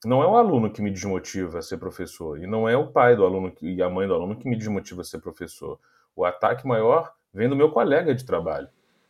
[0.05, 3.15] não é o aluno que me desmotiva a ser professor, e não é o pai
[3.15, 5.79] do aluno e a mãe do aluno que me desmotiva a ser professor.
[6.15, 8.67] O ataque maior vem do meu colega de trabalho.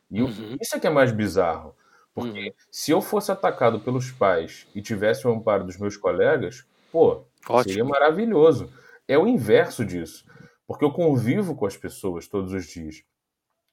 [0.09, 0.57] E uhum.
[0.61, 1.75] isso é que é mais bizarro.
[2.13, 2.53] Porque uhum.
[2.69, 7.63] se eu fosse atacado pelos pais e tivesse o amparo dos meus colegas, pô, Ótimo.
[7.63, 8.71] seria maravilhoso.
[9.07, 10.25] É o inverso disso.
[10.67, 13.03] Porque eu convivo com as pessoas todos os dias.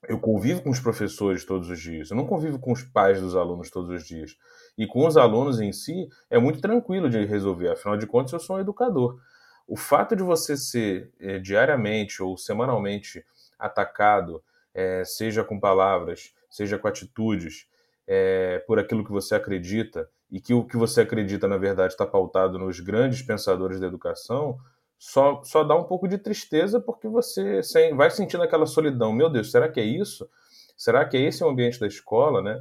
[0.08, 2.10] Eu convivo com os professores todos os dias.
[2.10, 4.36] Eu não convivo com os pais dos alunos todos os dias.
[4.76, 7.68] E com os alunos em si, é muito tranquilo de resolver.
[7.68, 9.20] Afinal de contas, eu sou um educador.
[9.68, 13.24] O fato de você ser é, diariamente ou semanalmente
[13.58, 14.42] atacado,
[14.74, 17.68] é, seja com palavras, seja com atitudes,
[18.12, 22.04] é, por aquilo que você acredita, e que o que você acredita, na verdade, está
[22.04, 24.58] pautado nos grandes pensadores da educação,
[24.98, 27.60] só, só dá um pouco de tristeza porque você
[27.94, 29.12] vai sentindo aquela solidão.
[29.12, 30.28] Meu Deus, será que é isso?
[30.76, 32.60] Será que é esse o ambiente da escola, né?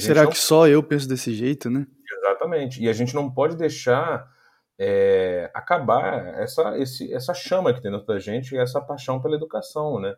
[0.00, 0.30] será não...
[0.30, 1.86] que só eu penso desse jeito, né?
[2.18, 2.82] Exatamente.
[2.82, 4.28] E a gente não pode deixar
[4.76, 9.36] é, acabar essa, esse, essa chama que tem dentro da gente e essa paixão pela
[9.36, 10.16] educação, né?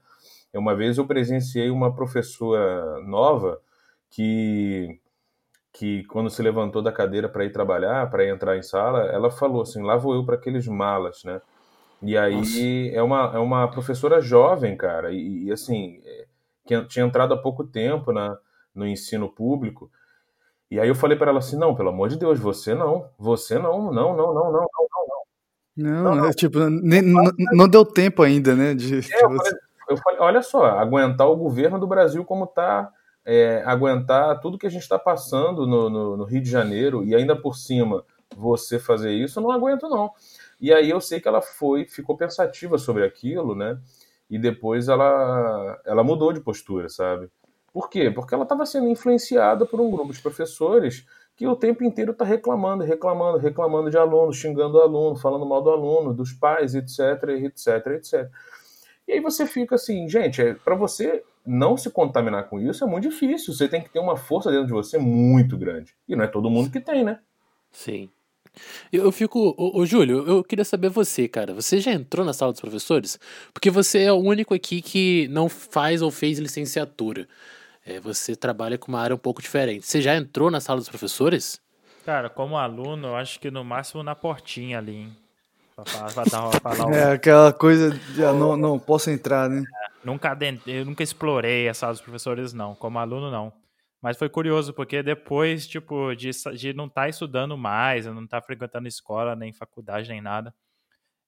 [0.55, 3.61] Uma vez eu presenciei uma professora nova
[4.15, 5.01] que
[5.73, 9.63] que quando se levantou da cadeira para ir trabalhar, para entrar em sala, ela falou
[9.63, 11.41] assim: lá vou eu para aqueles malas, né?
[12.01, 16.01] E aí é uma, é uma professora jovem, cara, e, e assim,
[16.65, 18.39] que tinha entrado há pouco tempo na,
[18.75, 19.91] no ensino público.
[20.71, 23.59] E aí eu falei para ela assim: não, pelo amor de Deus, você não, você
[23.59, 25.25] não, não, não, não, não, não, não.
[25.77, 26.27] Não, não, não.
[26.27, 28.75] É, tipo, nem, não, não, deu tempo ainda, né?
[28.75, 29.53] De, é, eu, falei,
[29.89, 32.93] eu falei, olha só, aguentar o governo do Brasil como está
[33.25, 37.15] é, aguentar tudo que a gente está passando no, no, no, Rio de Janeiro e
[37.15, 38.05] ainda por cima
[38.37, 40.11] você fazer isso, eu não aguento não.
[40.61, 43.79] E aí eu sei que ela foi, ficou pensativa sobre aquilo, né?
[44.29, 47.31] E depois ela, ela mudou de postura, sabe?
[47.73, 48.11] Por quê?
[48.11, 51.07] Porque ela estava sendo influenciada por um grupo de professores
[51.37, 55.61] que o tempo inteiro está reclamando, reclamando, reclamando de aluno, xingando o aluno, falando mal
[55.61, 58.31] do aluno, dos pais, etc, etc, etc.
[59.07, 62.87] E aí você fica assim, gente, é, para você não se contaminar com isso é
[62.87, 63.53] muito difícil.
[63.53, 65.95] Você tem que ter uma força dentro de você muito grande.
[66.09, 67.21] E não é todo mundo que tem, né?
[67.71, 68.09] Sim.
[68.93, 69.55] Eu, fico.
[69.59, 71.53] Ô, ô, Júlio, eu queria saber você, cara.
[71.53, 73.19] Você já entrou na sala dos professores?
[73.53, 77.29] Porque você é o único aqui que não faz ou fez licenciatura.
[77.85, 79.87] É, você trabalha com uma área um pouco diferente.
[79.87, 81.61] Você já entrou na sala dos professores?
[82.05, 85.17] Cara, como aluno, eu acho que no máximo na portinha ali, hein?
[85.75, 89.63] Pra, pra, pra, pra dar, É aquela coisa de ah, não, não posso entrar, né?
[89.63, 90.07] É.
[90.07, 92.75] Nunca, eu nunca explorei a sala dos professores, não.
[92.75, 93.53] Como aluno, não.
[94.01, 98.41] Mas foi curioso, porque depois, tipo, de, de não estar tá estudando mais, não estar
[98.41, 100.55] tá frequentando escola, nem faculdade, nem nada,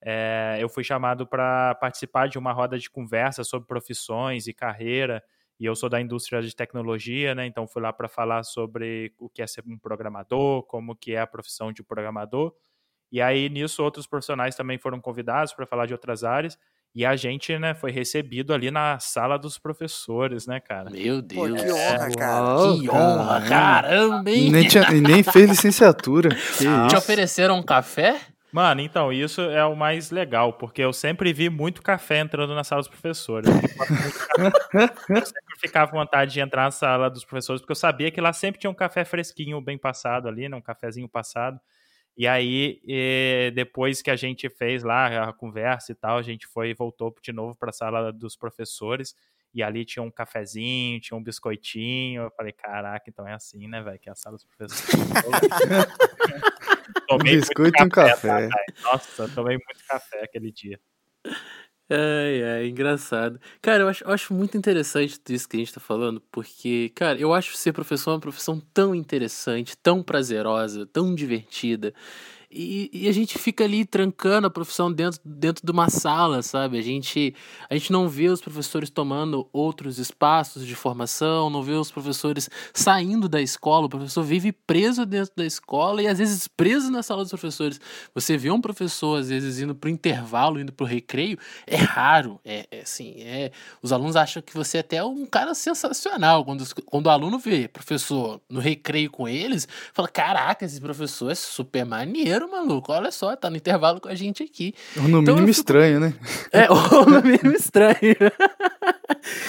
[0.03, 5.23] é, eu fui chamado para participar de uma roda de conversa sobre profissões e carreira.
[5.59, 7.47] E eu sou da indústria de tecnologia, né?
[7.47, 11.21] Então fui lá para falar sobre o que é ser um programador, como que é
[11.21, 12.55] a profissão de programador.
[13.17, 16.59] E aí nisso outros profissionais também foram convidados para falar de outras áreas.
[16.95, 20.91] E a gente, né, foi recebido ali na sala dos professores, né, cara?
[20.91, 21.49] Meu Deus.
[21.49, 22.45] Pô, que honra, cara.
[22.45, 24.51] Uau, que honra, caramba, hein?
[24.51, 26.29] Nem, tinha, nem fez licenciatura.
[26.91, 28.21] Te ofereceram um café?
[28.53, 32.65] Mano, então, isso é o mais legal, porque eu sempre vi muito café entrando na
[32.65, 33.49] sala dos professores.
[33.49, 38.21] eu sempre ficava à vontade de entrar na sala dos professores, porque eu sabia que
[38.21, 41.59] lá sempre tinha um café fresquinho, bem passado ali, né, um cafezinho passado.
[42.17, 46.47] E aí, e depois que a gente fez lá a conversa e tal, a gente
[46.47, 49.15] foi e voltou de novo para a sala dos professores.
[49.53, 52.23] E ali tinha um cafezinho, tinha um biscoitinho.
[52.23, 53.99] Eu falei, caraca, então é assim, né, velho?
[53.99, 54.87] Que é a sala dos professores.
[57.07, 58.49] tomei um biscoito e um café.
[58.49, 60.81] Tá, Nossa, tomei muito café aquele dia.
[61.89, 63.39] É, é, engraçado.
[63.63, 67.17] Cara, eu acho, eu acho muito interessante isso que a gente tá falando, porque, cara,
[67.19, 71.95] eu acho ser professor uma profissão tão interessante, tão prazerosa, tão divertida.
[72.51, 76.79] E, e, a gente fica ali trancando a profissão dentro, dentro de uma sala, sabe?
[76.79, 77.35] A gente,
[77.69, 82.49] a gente não vê os professores tomando outros espaços de formação, não vê os professores
[82.73, 83.87] saindo da escola.
[83.87, 87.81] O professor vive preso dentro da escola e às vezes preso na sala dos professores.
[88.15, 91.77] Você vê um professor, às vezes, indo para o intervalo, indo para o recreio, é
[91.77, 92.41] raro.
[92.45, 93.51] É, é assim, é,
[93.83, 96.45] os alunos acham que você é até um cara sensacional.
[96.45, 101.35] Quando, quando o aluno vê professor no recreio com eles, fala: Caraca, esse professor é
[101.35, 102.93] super maneiro maneiro, maluco.
[102.93, 104.75] Olha só, tá no intervalo com a gente aqui.
[104.97, 105.51] Ou no então, mínimo fico...
[105.51, 106.15] estranho, né?
[106.53, 108.17] É, ou no mínimo estranho.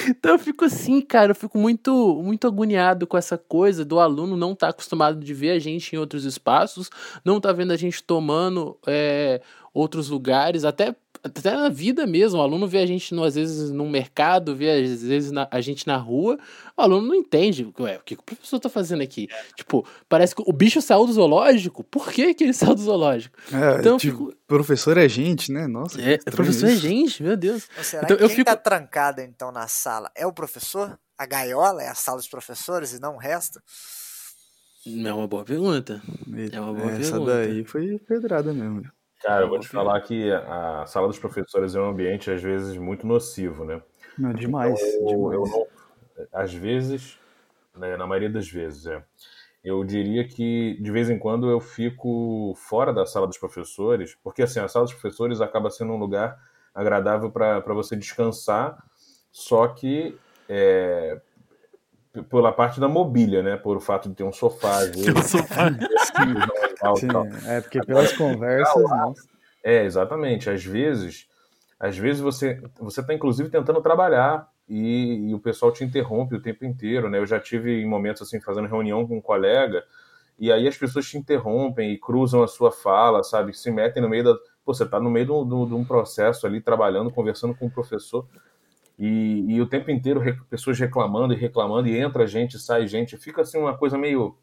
[0.08, 4.38] então eu fico assim, cara, eu fico muito, muito agoniado com essa coisa do aluno
[4.38, 6.90] não estar tá acostumado de ver a gente em outros espaços,
[7.24, 9.42] não tá vendo a gente tomando é,
[9.74, 13.88] outros lugares, até até na vida mesmo, o aluno vê a gente, às vezes, no
[13.90, 16.38] mercado, vê às vezes na, a gente na rua,
[16.76, 19.28] o aluno não entende, ué, o que o professor tá fazendo aqui?
[19.56, 23.38] Tipo, parece que o bicho saiu do zoológico, por que que ele saiu do zoológico?
[23.52, 24.38] É, então, tipo, fico...
[24.48, 25.68] professor é gente, né?
[25.68, 26.02] Nossa.
[26.02, 26.86] É, professor é isso.
[26.86, 27.68] é gente, meu Deus.
[27.78, 28.50] Ou será então, que eu quem fico...
[28.50, 30.98] tá trancado, então, na sala é o professor?
[31.18, 33.60] A gaiola é a sala dos professores e não o resto?
[34.86, 36.02] É uma boa pergunta.
[36.52, 37.34] É uma boa Essa pergunta.
[37.34, 38.84] daí foi pedrada mesmo.
[39.22, 42.78] Cara, eu vou te falar que a sala dos professores é um ambiente, às vezes,
[42.78, 43.82] muito nocivo, né?
[44.18, 44.80] Não, demais.
[44.80, 45.34] Então, demais.
[45.34, 45.68] Eu não,
[46.34, 47.20] às vezes,
[47.76, 49.04] né, na maioria das vezes, é.
[49.64, 54.44] Eu diria que, de vez em quando, eu fico fora da sala dos professores, porque,
[54.44, 56.40] assim, a sala dos professores acaba sendo um lugar
[56.74, 58.78] agradável para você descansar,
[59.32, 61.20] só que é,
[62.24, 63.58] pela parte da mobília, né?
[63.58, 64.80] Por o fato de ter um sofá.
[64.92, 65.70] Ter um sofá.
[66.96, 67.08] Sim,
[67.48, 68.84] é porque pelas conversas.
[68.84, 69.14] Lá,
[69.64, 70.50] é, exatamente.
[70.50, 71.28] Às vezes,
[71.80, 76.42] às vezes você você está inclusive tentando trabalhar e, e, o pessoal te interrompe o
[76.42, 77.20] tempo inteiro, né?
[77.20, 79.84] Eu já tive em momentos assim fazendo reunião com um colega
[80.40, 83.54] e aí as pessoas te interrompem e cruzam a sua fala, sabe?
[83.54, 84.36] Se metem no meio da.
[84.64, 87.72] Pô, você está no meio de um, de um processo ali, trabalhando, conversando com o
[87.72, 88.28] professor.
[88.98, 93.42] E, e, o tempo inteiro pessoas reclamando e reclamando, e entra gente, sai gente, fica
[93.42, 94.36] assim uma coisa meio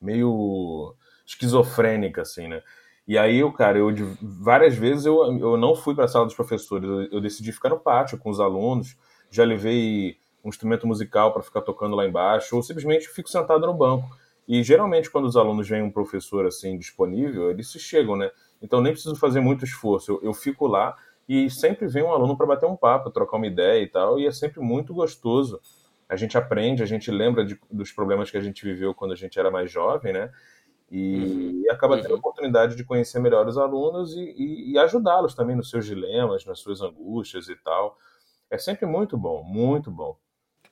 [0.00, 0.94] meio
[1.26, 2.62] esquizofrênica, assim, né?
[3.06, 3.88] E aí, eu, cara, eu
[4.20, 7.68] várias vezes eu, eu não fui para a sala dos professores, eu, eu, decidi ficar
[7.68, 8.96] no pátio com os alunos,
[9.30, 13.74] já levei um instrumento musical para ficar tocando lá embaixo, ou simplesmente fico sentado no
[13.74, 14.08] banco.
[14.46, 18.30] E geralmente, quando os alunos veem um professor assim disponível, eles se chegam, né?
[18.60, 20.96] Então nem preciso fazer muito esforço, eu, eu fico lá
[21.28, 24.26] e sempre vem um aluno para bater um papo, trocar uma ideia e tal, e
[24.26, 25.60] é sempre muito gostoso.
[26.08, 29.16] A gente aprende, a gente lembra de, dos problemas que a gente viveu quando a
[29.16, 30.30] gente era mais jovem, né?
[30.90, 31.64] E, uhum.
[31.70, 32.18] acaba tendo a uhum.
[32.18, 36.60] oportunidade de conhecer melhor os alunos e, e, e ajudá-los também nos seus dilemas, nas
[36.60, 37.96] suas angústias e tal.
[38.50, 40.18] É sempre muito bom, muito bom.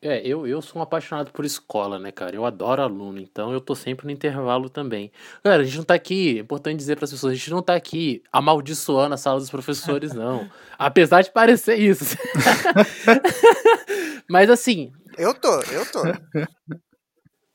[0.03, 2.35] É, eu, eu sou um apaixonado por escola, né, cara?
[2.35, 5.13] Eu adoro aluno, então eu tô sempre no intervalo também.
[5.45, 7.61] Galera, a gente não tá aqui, é importante dizer para as pessoas, a gente não
[7.63, 10.49] tá aqui amaldiçoando a sala dos professores, não.
[10.79, 12.17] Apesar de parecer isso.
[14.27, 14.91] Mas assim.
[15.19, 16.03] Eu tô, eu tô.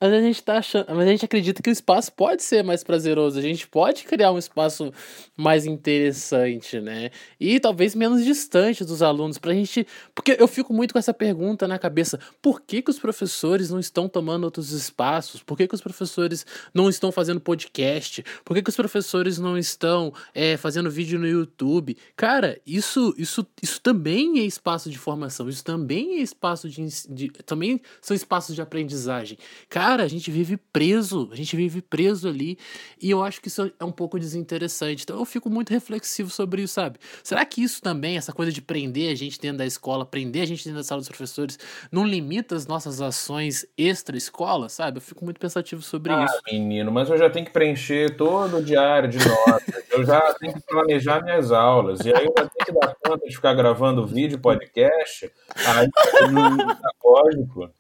[0.06, 2.84] Mas a gente tá achando, mas a gente acredita que o espaço pode ser mais
[2.84, 4.94] prazeroso, a gente pode criar um espaço
[5.36, 7.10] mais interessante, né?
[7.40, 11.68] E talvez menos distante dos alunos pra gente, porque eu fico muito com essa pergunta
[11.68, 15.42] na cabeça, por que que os professores não estão tomando outros espaços?
[15.42, 18.24] Por que que os professores não estão fazendo podcast?
[18.44, 21.98] Por que que os professores não estão é, fazendo vídeo no YouTube?
[22.16, 27.30] Cara, isso isso isso também é espaço de formação, isso também é espaço de, de
[27.44, 29.40] também são espaços de aprendizagem.
[29.68, 32.58] Cara, cara, a gente vive preso, a gente vive preso ali,
[33.02, 35.04] e eu acho que isso é um pouco desinteressante.
[35.04, 37.00] Então eu fico muito reflexivo sobre isso, sabe?
[37.24, 40.46] Será que isso também, essa coisa de prender a gente dentro da escola, prender a
[40.46, 41.58] gente dentro da sala dos professores,
[41.90, 44.98] não limita as nossas ações extra-escola, sabe?
[44.98, 46.42] Eu fico muito pensativo sobre ah, isso.
[46.52, 50.54] menino, mas eu já tenho que preencher todo o diário de notas, eu já tenho
[50.54, 54.06] que planejar minhas aulas, e aí eu já tenho que dar conta de ficar gravando
[54.06, 57.72] vídeo, podcast, aí tá lógico.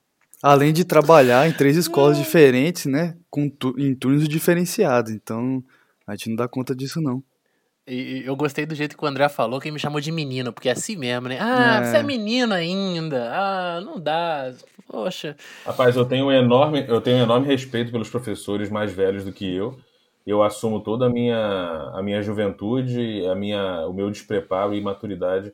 [0.48, 3.18] Além de trabalhar em três escolas diferentes, né?
[3.32, 5.12] Com tu, em turnos diferenciados.
[5.12, 5.64] Então,
[6.06, 7.24] a gente não dá conta disso, não.
[7.88, 10.54] E eu gostei do jeito que o André falou, que ele me chamou de menino,
[10.54, 11.40] porque é assim mesmo, né?
[11.42, 11.84] Ah, é.
[11.86, 13.28] você é menino ainda.
[13.34, 14.54] Ah, não dá.
[14.88, 15.36] Poxa.
[15.66, 19.34] Rapaz, eu tenho um enorme, eu tenho um enorme respeito pelos professores mais velhos do
[19.34, 19.80] que eu.
[20.28, 21.40] Eu assumo toda a minha,
[21.96, 25.52] a minha juventude, a minha, o meu despreparo e imaturidade,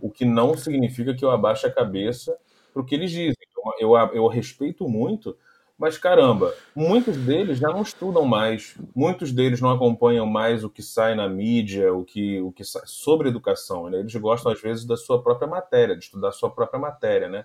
[0.00, 2.36] o que não significa que eu abaixe a cabeça
[2.72, 3.41] para o que eles dizem
[3.78, 5.36] eu, eu respeito muito,
[5.78, 10.82] mas caramba, muitos deles já não estudam mais, muitos deles não acompanham mais o que
[10.82, 13.90] sai na mídia, o que, o que sai sobre educação.
[13.90, 13.98] Né?
[13.98, 17.44] Eles gostam, às vezes, da sua própria matéria, de estudar a sua própria matéria, né?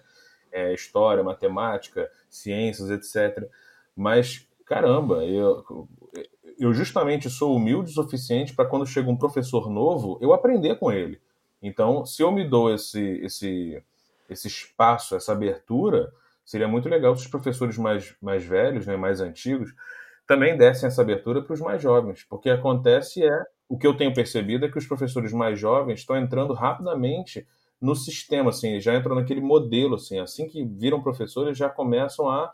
[0.51, 3.49] É, história, matemática, ciências, etc.
[3.95, 5.87] Mas, caramba, eu,
[6.59, 10.91] eu justamente sou humilde o suficiente para quando chega um professor novo, eu aprender com
[10.91, 11.19] ele.
[11.61, 13.83] Então, se eu me dou esse, esse,
[14.29, 16.11] esse espaço, essa abertura,
[16.45, 19.73] seria muito legal se os professores mais, mais velhos, né, mais antigos,
[20.27, 22.25] também dessem essa abertura para os mais jovens.
[22.29, 26.17] Porque acontece é, o que eu tenho percebido é que os professores mais jovens estão
[26.17, 27.47] entrando rapidamente
[27.81, 32.51] no sistema, assim, já entram naquele modelo, assim, assim que viram professores, já começam a,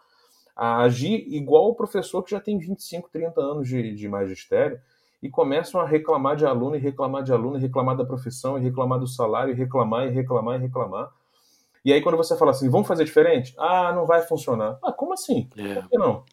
[0.56, 4.80] a agir igual o professor que já tem 25, 30 anos de, de magistério,
[5.22, 8.62] e começam a reclamar de aluno, e reclamar de aluno, e reclamar da profissão, e
[8.62, 11.10] reclamar do salário, e reclamar, e reclamar, e reclamar.
[11.86, 13.54] E aí quando você fala assim, vamos fazer diferente?
[13.58, 14.78] Ah, não vai funcionar.
[14.84, 15.50] Ah, como assim?
[15.58, 15.74] É.
[15.76, 16.24] Por que não?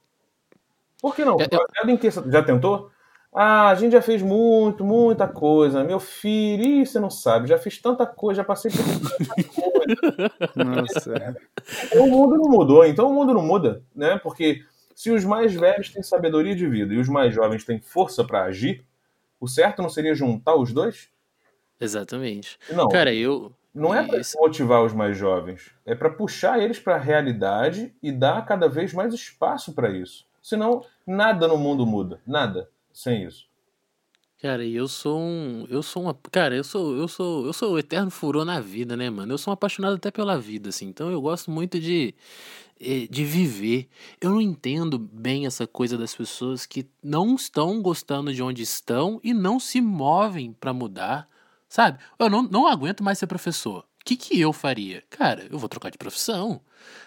[1.00, 1.36] Por que não?
[1.40, 2.90] É, eu- já tentou?
[3.32, 5.84] Ah, a gente já fez muito, muita coisa.
[5.84, 10.32] Meu filho, ih, você não sabe, já fiz tanta coisa, já passei por tanta coisa.
[10.56, 11.36] Nossa.
[11.84, 14.18] Então, o mundo não mudou, então o mundo não muda, né?
[14.18, 14.62] Porque
[14.94, 18.42] se os mais velhos têm sabedoria de vida e os mais jovens têm força para
[18.44, 18.84] agir,
[19.40, 21.08] o certo não seria juntar os dois?
[21.80, 22.58] Exatamente.
[22.72, 23.52] Não, Cara, eu.
[23.74, 28.10] Não é para motivar os mais jovens, é para puxar eles para a realidade e
[28.12, 30.26] dar cada vez mais espaço para isso.
[30.42, 33.48] Senão, nada no mundo muda, nada sem isso.
[34.38, 35.66] Cara, eu sou um.
[35.68, 36.14] Eu sou uma.
[36.32, 36.96] Cara, eu sou.
[36.96, 37.44] Eu sou.
[37.46, 39.32] Eu sou o eterno furor na vida, né, mano?
[39.34, 40.86] Eu sou um apaixonado até pela vida, assim.
[40.86, 42.14] Então eu gosto muito de.
[42.80, 43.88] eh, De viver.
[44.20, 49.20] Eu não entendo bem essa coisa das pessoas que não estão gostando de onde estão
[49.22, 51.28] e não se movem pra mudar.
[51.70, 52.00] Sabe?
[52.18, 53.84] Eu não, não aguento mais ser professor.
[54.00, 55.04] O que, que eu faria?
[55.08, 56.60] Cara, eu vou trocar de profissão.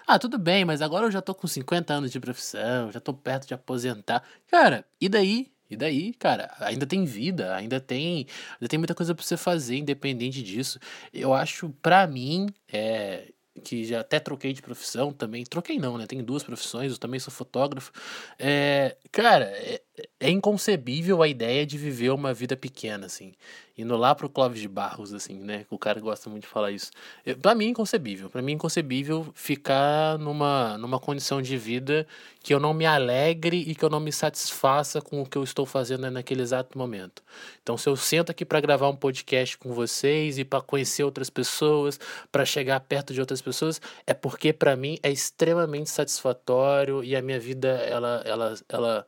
[0.07, 3.13] Ah, tudo bem, mas agora eu já tô com 50 anos de profissão, já tô
[3.13, 4.23] perto de aposentar.
[4.47, 5.51] Cara, e daí?
[5.69, 9.77] E daí, cara, ainda tem vida, ainda tem, ainda tem muita coisa pra você fazer
[9.77, 10.79] independente disso.
[11.11, 13.33] Eu acho, pra mim, é,
[13.63, 15.43] que já até troquei de profissão também.
[15.43, 16.07] Troquei não, né?
[16.07, 17.91] Tenho duas profissões, eu também sou fotógrafo.
[18.39, 19.81] É, cara, é,
[20.19, 23.33] é inconcebível a ideia de viver uma vida pequena, assim.
[23.77, 25.65] Indo lá pro Clóvis de Barros, assim, né?
[25.69, 26.91] O cara gosta muito de falar isso.
[27.25, 28.29] Eu, pra mim é inconcebível.
[28.29, 32.07] Pra mim é inconcebível ficar numa, numa condição de vida
[32.41, 35.43] que eu não me alegre e que eu não me satisfaça com o que eu
[35.43, 37.23] estou fazendo naquele exato momento.
[37.61, 41.29] Então, se eu sento aqui para gravar um podcast com vocês e para conhecer outras
[41.29, 41.99] pessoas,
[42.31, 47.21] para chegar perto de outras pessoas, é porque para mim é extremamente satisfatório e a
[47.21, 49.07] minha vida ela, ela, ela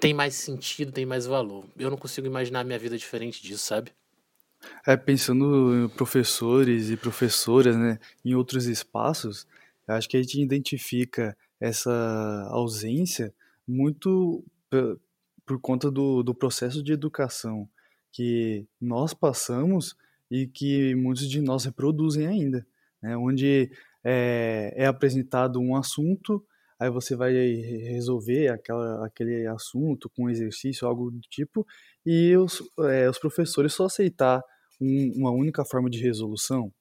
[0.00, 1.64] tem mais sentido, tem mais valor.
[1.76, 3.92] Eu não consigo imaginar a minha vida diferente disso, sabe?
[4.86, 9.46] É, pensando em professores e professoras, né, em outros espaços,
[9.86, 13.32] eu acho que a gente identifica essa ausência
[13.66, 14.44] muito
[15.44, 17.68] por conta do, do processo de educação
[18.12, 19.96] que nós passamos
[20.30, 22.66] e que muitos de nós reproduzem ainda,
[23.00, 23.70] né, onde
[24.02, 26.44] é, é apresentado um assunto,
[26.78, 31.66] aí você vai resolver aquela, aquele assunto com exercício, algo do tipo,
[32.04, 34.42] e os, é, os professores só aceitar
[34.80, 36.72] um- uma única forma de resolução.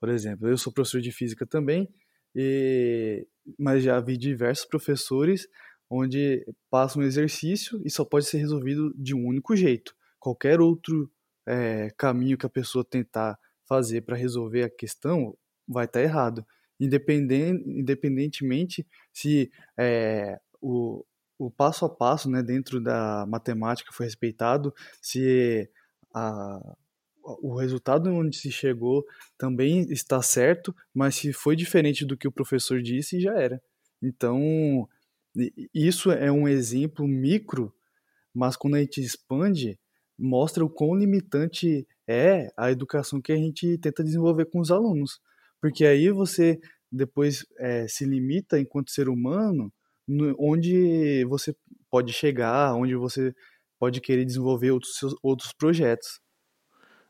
[0.00, 1.88] Por exemplo, eu sou professor de física também,
[2.34, 3.26] e-
[3.58, 5.46] mas já vi diversos professores
[5.90, 9.94] onde passa um exercício e só pode ser resolvido de um único jeito.
[10.18, 11.10] Qualquer outro
[11.48, 13.38] é, caminho que a pessoa tentar
[13.68, 15.36] fazer para resolver a questão
[15.66, 16.44] vai estar errado.
[16.78, 21.04] Independen- independentemente se é, o,
[21.38, 25.70] o passo a passo né, dentro da matemática foi respeitado, se
[26.14, 26.76] a,
[27.22, 29.04] o resultado onde se chegou
[29.36, 33.60] também está certo, mas se foi diferente do que o professor disse, já era.
[34.02, 34.88] Então,
[35.74, 37.74] isso é um exemplo micro,
[38.32, 39.78] mas quando a gente expande,
[40.18, 45.20] mostra o quão limitante é a educação que a gente tenta desenvolver com os alunos.
[45.66, 46.60] Porque aí você
[46.92, 49.72] depois eh, se limita enquanto ser humano,
[50.06, 51.52] no- onde você
[51.90, 53.34] pode chegar, onde você
[53.76, 56.20] pode querer desenvolver outros, seus- outros projetos.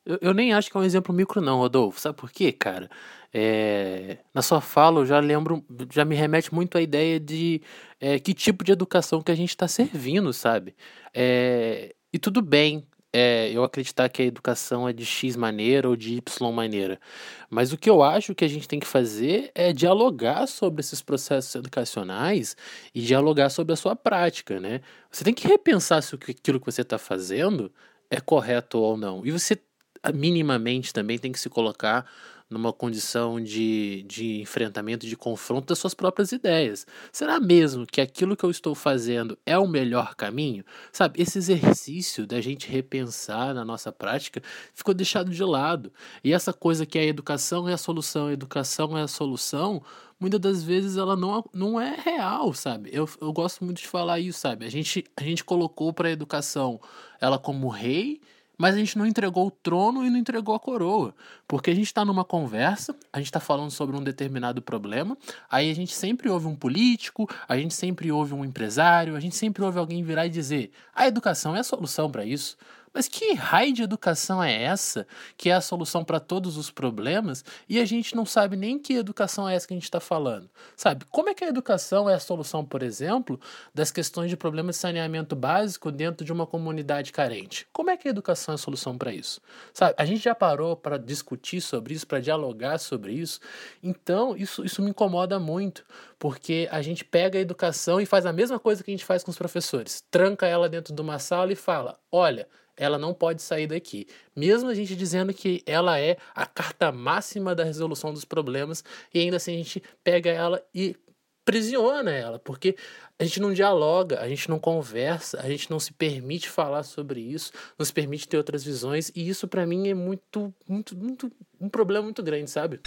[0.07, 2.01] Eu, eu nem acho que é um exemplo micro, não, Rodolfo.
[2.01, 2.89] Sabe por quê, cara?
[3.31, 7.61] É, na sua fala, eu já lembro, já me remete muito à ideia de
[8.01, 10.75] é, que tipo de educação que a gente está servindo, sabe?
[11.13, 12.87] É, e tudo bem
[13.19, 17.01] é, eu acreditar que a educação é de X maneira ou de Y maneira.
[17.49, 21.01] Mas o que eu acho que a gente tem que fazer é dialogar sobre esses
[21.01, 22.55] processos educacionais
[22.95, 24.83] e dialogar sobre a sua prática, né?
[25.11, 27.73] Você tem que repensar se aquilo que você está fazendo
[28.11, 29.25] é correto ou não.
[29.25, 29.59] E você
[30.03, 32.05] ah, minimamente também tem que se colocar
[32.49, 36.87] numa condição de, de enfrentamento, de confronto das suas próprias ideias.
[37.11, 40.65] Será mesmo que aquilo que eu estou fazendo é o melhor caminho?
[40.93, 44.41] Sabe, esse exercício da gente repensar na nossa prática
[44.73, 45.93] ficou deixado de lado.
[46.23, 49.83] E essa coisa que a educação é a solução, a educação é a solução,
[50.21, 52.91] muitas das vezes ela não, não é real, sabe?
[52.93, 54.65] Eu, eu gosto muito de falar isso, sabe?
[54.65, 56.81] A gente, a gente colocou para a educação
[57.21, 58.21] ela como rei
[58.57, 61.15] mas a gente não entregou o trono e não entregou a coroa.
[61.47, 65.17] Porque a gente está numa conversa, a gente está falando sobre um determinado problema,
[65.51, 69.37] aí a gente sempre ouve um político, a gente sempre ouve um empresário, a gente
[69.37, 72.57] sempre ouve alguém virar e dizer: a educação é a solução para isso.
[72.97, 77.45] Mas que raio de educação é essa que é a solução para todos os problemas
[77.69, 80.49] e a gente não sabe nem que educação é essa que a gente está falando?
[80.75, 81.05] Sabe?
[81.11, 83.39] Como é que a educação é a solução, por exemplo,
[83.75, 87.69] das questões de problemas de saneamento básico dentro de uma comunidade carente?
[87.71, 89.43] Como é que a educação é a solução para isso?
[89.75, 89.95] Sabe?
[89.99, 93.41] A gente já parou para discutir sobre isso, para dialogar sobre isso.
[93.83, 95.85] Então, isso, isso me incomoda muito,
[96.19, 99.23] porque a gente pega a educação e faz a mesma coisa que a gente faz
[99.23, 100.03] com os professores.
[100.11, 104.07] Tranca ela dentro de uma sala e fala: olha ela não pode sair daqui.
[104.35, 109.21] Mesmo a gente dizendo que ela é a carta máxima da resolução dos problemas, e
[109.21, 110.97] ainda assim a gente pega ela e
[111.45, 112.77] prisiona ela, porque
[113.19, 117.21] a gente não dialoga, a gente não conversa, a gente não se permite falar sobre
[117.21, 121.31] isso, não se permite ter outras visões, e isso para mim é muito, muito, muito
[121.61, 122.81] um problema muito grande, sabe?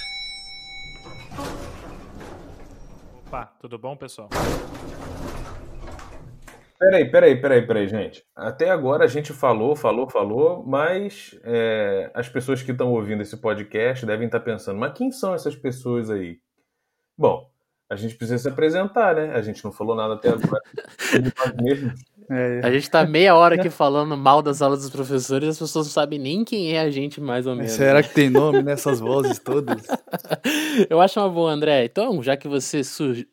[3.25, 4.29] Opa, tudo bom, pessoal?
[6.79, 8.23] Peraí, peraí, peraí, peraí, gente.
[8.33, 13.35] Até agora a gente falou, falou, falou, mas é, as pessoas que estão ouvindo esse
[13.35, 16.39] podcast devem estar pensando, mas quem são essas pessoas aí?
[17.17, 17.49] Bom,
[17.89, 19.33] a gente precisa se apresentar, né?
[19.33, 20.61] A gente não falou nada até agora.
[22.31, 22.61] É.
[22.63, 25.87] A gente está meia hora aqui falando mal das aulas dos professores e as pessoas
[25.87, 27.71] não sabem nem quem é a gente, mais ou menos.
[27.71, 29.81] Será que tem nome nessas vozes todas?
[30.91, 31.85] eu acho uma boa, André.
[31.85, 32.81] Então, já que você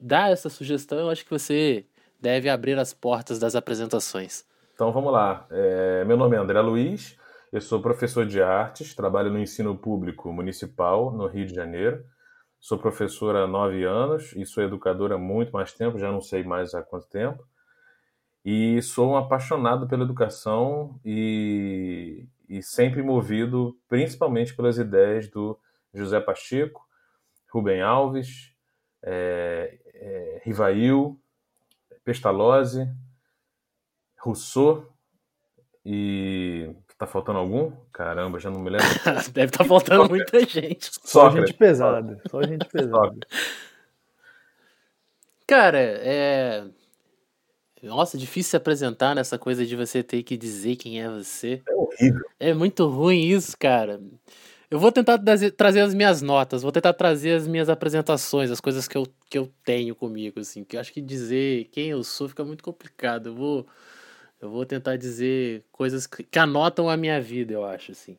[0.01, 1.85] dá essa sugestão, eu acho que você
[2.21, 4.45] deve abrir as portas das apresentações.
[4.75, 5.47] Então vamos lá.
[5.51, 7.17] É, meu nome é André Luiz,
[7.53, 12.05] eu sou professor de artes, trabalho no ensino público municipal no Rio de Janeiro.
[12.61, 16.43] Sou professor há nove anos e sou educador há muito mais tempo, já não sei
[16.43, 17.43] mais há quanto tempo.
[18.45, 25.59] E sou um apaixonado pela educação e, e sempre movido principalmente pelas ideias do
[25.95, 26.87] José Pacheco,
[27.53, 28.53] Rubem Alves,
[29.03, 31.19] é, é, Rivail,
[32.07, 32.89] Pestalozzi,
[34.17, 34.87] Rousseau
[35.85, 36.73] e.
[36.97, 37.73] Tá faltando algum?
[37.93, 38.87] Caramba, já não me lembro.
[39.35, 40.89] Deve estar tá faltando muita gente.
[41.05, 42.23] Só gente pesada.
[42.31, 43.19] Só gente pesada.
[45.47, 46.65] Cara, é.
[47.83, 51.61] Nossa, difícil se apresentar nessa coisa de você ter que dizer quem é você.
[51.69, 52.25] É horrível.
[52.39, 54.01] É muito ruim isso, cara.
[54.71, 55.19] Eu vou tentar
[55.57, 59.39] trazer as minhas notas, vou tentar trazer as minhas apresentações, as coisas que eu, que
[59.39, 63.29] eu tenho comigo, assim, que eu acho que dizer quem eu sou fica muito complicado.
[63.29, 63.67] Eu vou,
[64.41, 68.19] eu vou tentar dizer coisas que, que anotam a minha vida, eu acho, assim.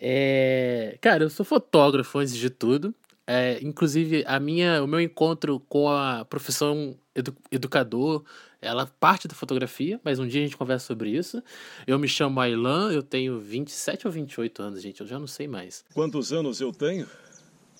[0.00, 2.94] É, cara, eu sou fotógrafo antes de tudo.
[3.26, 8.24] É, inclusive, a minha, o meu encontro com a profissão edu, educador
[8.62, 11.42] ela parte da fotografia, mas um dia a gente conversa sobre isso.
[11.84, 15.48] Eu me chamo Ailan, eu tenho 27 ou 28 anos, gente, eu já não sei
[15.48, 15.84] mais.
[15.92, 17.08] Quantos anos eu tenho?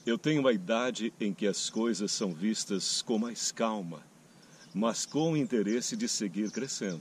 [0.05, 4.03] Eu tenho uma idade em que as coisas são vistas com mais calma,
[4.75, 7.01] mas com o interesse de seguir crescendo.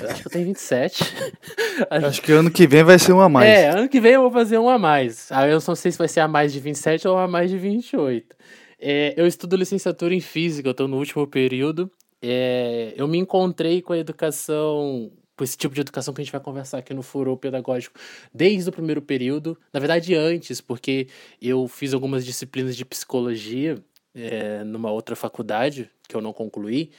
[0.00, 1.04] Eu acho que eu tenho 27.
[1.90, 3.48] acho que ano que vem vai ser um a mais.
[3.48, 5.30] É, ano que vem eu vou fazer um a mais.
[5.30, 7.58] Aí eu não sei se vai ser a mais de 27 ou a mais de
[7.58, 8.36] 28.
[8.80, 11.90] É, eu estudo licenciatura em física, eu estou no último período
[12.22, 16.30] é, eu me encontrei com a educação, com esse tipo de educação que a gente
[16.32, 17.98] vai conversar aqui no Furou Pedagógico
[18.32, 21.08] desde o primeiro período, na verdade antes, porque
[21.40, 23.82] eu fiz algumas disciplinas de psicologia
[24.14, 26.92] é, numa outra faculdade que eu não concluí,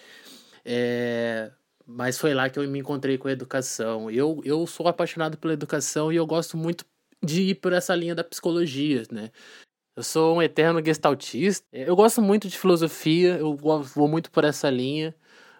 [0.65, 1.51] é,
[1.85, 4.09] mas foi lá que eu me encontrei com a educação.
[4.09, 6.85] Eu, eu sou apaixonado pela educação e eu gosto muito
[7.23, 9.31] de ir por essa linha da psicologia, né?
[9.95, 11.65] Eu sou um eterno gestaltista.
[11.71, 15.15] Eu gosto muito de filosofia, eu vou muito por essa linha.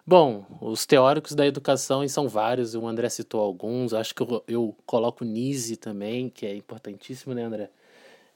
[0.06, 4.44] Bom, os teóricos da educação e são vários, o André citou alguns, acho que eu,
[4.46, 7.70] eu coloco Nise também, que é importantíssimo, né, André?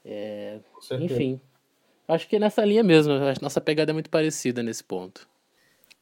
[0.02, 0.60] É,
[1.00, 1.38] enfim,
[2.08, 5.28] acho que é nessa linha mesmo, a nossa pegada é muito parecida nesse ponto.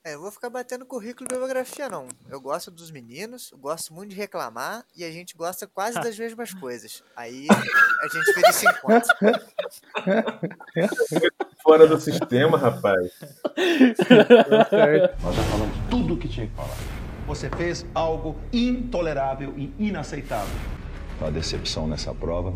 [0.06, 2.06] É, eu vou ficar batendo currículo e biografia, não.
[2.30, 6.16] Eu gosto dos meninos, eu gosto muito de reclamar e a gente gosta quase das
[6.16, 7.02] mesmas coisas.
[7.16, 9.08] Aí a gente fez esse encontro.
[11.60, 13.10] Fora do sistema, rapaz.
[15.24, 16.76] Nós já falamos tudo o que tinha que falar.
[17.26, 20.54] Você fez algo intolerável e inaceitável.
[21.20, 22.52] Uma decepção nessa prova.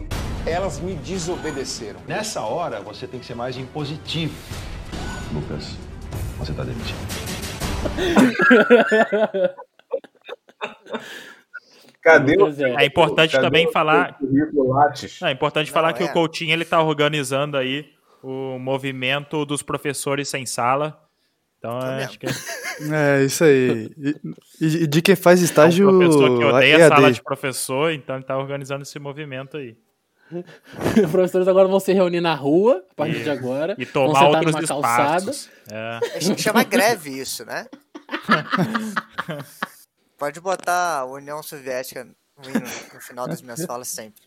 [0.47, 2.01] Elas me desobedeceram.
[2.07, 4.35] Nessa hora, você tem que ser mais impositivo.
[5.33, 5.77] Lucas,
[6.39, 6.99] você tá demitido.
[12.03, 12.49] Cadê o.
[12.79, 14.19] É importante cadê também o falar.
[15.23, 16.07] é importante Não, falar que é.
[16.07, 17.91] o Coutinho ele tá organizando aí
[18.23, 20.99] o movimento dos professores sem sala.
[21.61, 22.31] Então, é, acho que é
[23.21, 23.91] É, isso aí.
[24.61, 25.91] E, e de quem faz estágio.
[25.91, 26.89] um professor que odeia EAD.
[26.89, 29.77] sala de professor, então ele tá organizando esse movimento aí.
[31.05, 33.75] Os professores agora vão se reunir na rua, a partir E- de agora.
[33.77, 35.31] E tomar outros numa calçada.
[35.31, 35.51] espaços.
[35.71, 36.01] É.
[36.17, 37.67] A gente chama greve isso, né?
[40.19, 42.15] Pode botar a União Soviética no,
[42.95, 44.23] no final das minhas falas sempre.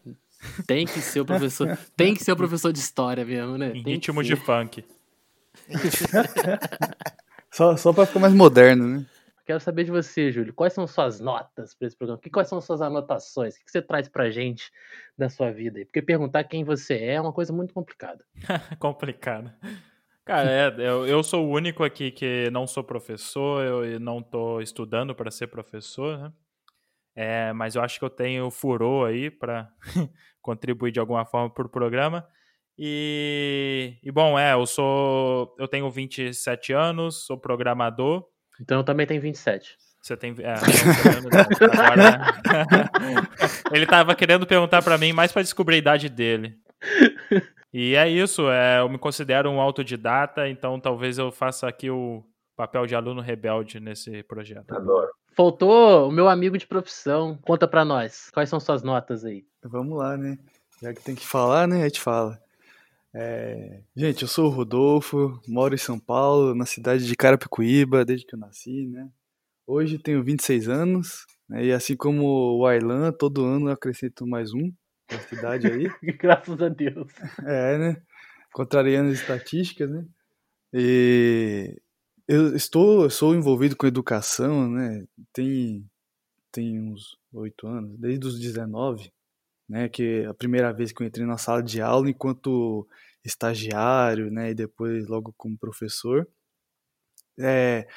[0.67, 1.75] Tem que ser o professor.
[1.95, 3.69] tem que ser o professor de história mesmo, né?
[3.69, 4.35] Em Tem que ritmo ser.
[4.35, 4.85] de funk.
[7.53, 9.05] Só, só pra ficar mais moderno, né?
[9.45, 10.53] Quero saber de você, Júlio.
[10.53, 12.19] Quais são suas notas para esse programa?
[12.21, 13.55] Que- Quais são suas anotações?
[13.55, 14.71] O que você traz pra gente
[15.17, 15.79] da sua vida?
[15.79, 15.85] aí?
[15.85, 18.23] Porque perguntar quem você é é uma coisa muito complicada.
[18.79, 19.51] complicado.
[20.25, 24.61] Cara, é, eu, eu sou o único aqui que não sou professor, eu não tô
[24.61, 26.33] estudando para ser professor, né?
[27.15, 29.69] É, mas eu acho que eu tenho furor aí para
[30.41, 32.25] contribuir de alguma forma para o programa.
[32.77, 38.25] E, e bom, é, eu sou, eu tenho 27 anos, sou programador.
[38.59, 39.75] Então eu também tenho 27.
[40.01, 40.31] Você tem.
[40.39, 41.81] É, vendo, não.
[41.81, 42.89] Agora-
[43.71, 46.55] Ele tava querendo perguntar pra mim mais pra descobrir a idade dele.
[47.73, 52.23] E é isso, é, eu me considero um autodidata, então talvez eu faça aqui o
[52.55, 54.71] papel de aluno rebelde nesse projeto.
[54.75, 55.09] Adoro.
[55.35, 57.39] Faltou o meu amigo de profissão.
[57.41, 58.29] Conta pra nós.
[58.31, 59.43] Quais são suas notas aí?
[59.63, 60.37] Vamos lá, né?
[60.81, 61.81] Já que tem que falar, né?
[61.81, 62.39] A gente fala.
[63.15, 68.25] É, Gente, eu sou o Rodolfo, moro em São Paulo, na cidade de Carapicuíba, desde
[68.25, 69.07] que eu nasci, né?
[69.67, 71.65] Hoje tenho 26 anos, né?
[71.65, 74.73] e assim como o Arlan, todo ano eu acrescento mais um
[75.11, 75.87] na cidade aí.
[76.17, 77.13] Graças a Deus.
[77.45, 78.01] É, né?
[78.51, 80.05] Contrariando as estatísticas, né?
[80.73, 81.79] E
[82.27, 85.05] eu estou, eu sou envolvido com educação, né?
[85.31, 85.85] Tem,
[86.51, 89.11] tem uns oito anos, desde os 19,
[89.73, 89.89] né?
[89.89, 92.87] Que é a primeira vez que eu entrei na sala de aula enquanto
[93.25, 94.51] estagiário, né?
[94.51, 96.27] E depois logo como professor.
[97.39, 97.87] É,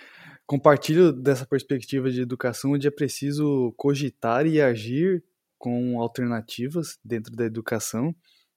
[0.46, 5.22] compartilho dessa perspectiva de educação onde é preciso cogitar e agir
[5.58, 8.16] com alternativas dentro da educação,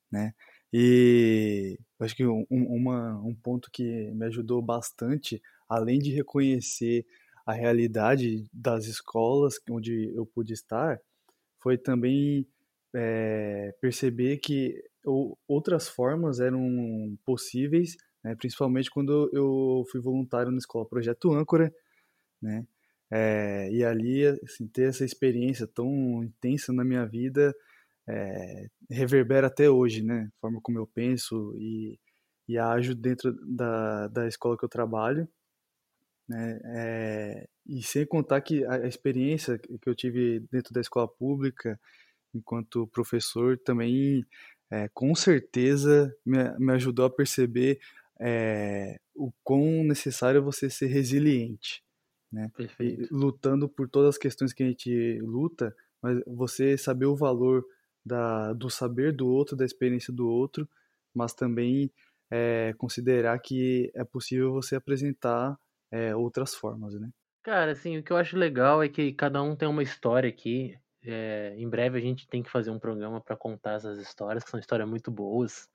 [0.10, 0.34] né?
[0.72, 7.06] E acho que um, uma, um ponto que me ajudou bastante, além de reconhecer
[7.46, 11.02] a realidade das escolas onde eu pude estar,
[11.62, 12.48] foi também
[12.96, 14.76] é, perceber que
[15.06, 18.36] ou- outras formas eram possíveis, né?
[18.36, 21.74] principalmente quando eu fui voluntário na escola Projeto Âncora,
[22.42, 22.66] né?
[23.12, 27.56] É, e ali, assim, ter essa experiência tão intensa na minha vida
[28.10, 30.30] é, reverbera até hoje, né?
[30.38, 32.00] A forma como eu penso e,
[32.50, 35.28] e ajo dentro da, da escola que eu trabalho,
[36.28, 36.60] né?
[36.66, 41.80] É, e sem contar que a experiência que eu tive dentro da escola pública,
[42.34, 44.26] enquanto professor, também,
[44.72, 47.80] é, com certeza, me, me ajudou a perceber
[48.20, 51.84] é, o quão necessário é você ser resiliente,
[52.32, 52.52] né?
[52.80, 53.08] e Perfeito.
[53.12, 57.66] lutando por todas as questões que a gente luta, mas você saber o valor
[58.06, 60.68] da, do saber do outro, da experiência do outro,
[61.14, 61.92] mas também
[62.32, 65.58] é, considerar que é possível você apresentar
[65.92, 67.10] é, outras formas, né?
[67.44, 70.78] Cara, assim, o que eu acho legal é que cada um tem uma história aqui.
[71.02, 74.50] É, em breve a gente tem que fazer um programa para contar essas histórias, que
[74.50, 75.70] são histórias muito boas.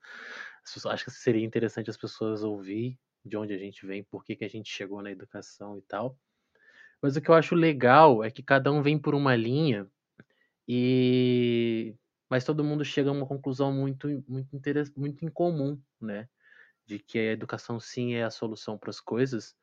[0.87, 4.45] Acho que seria interessante as pessoas ouvir de onde a gente vem, por que, que
[4.45, 6.17] a gente chegou na educação e tal.
[7.01, 9.87] Mas o que eu acho legal é que cada um vem por uma linha
[10.67, 11.95] e
[12.29, 16.27] mas todo mundo chega a uma conclusão muito muito interes- muito incomum, né?
[16.85, 19.55] De que a educação sim é a solução para as coisas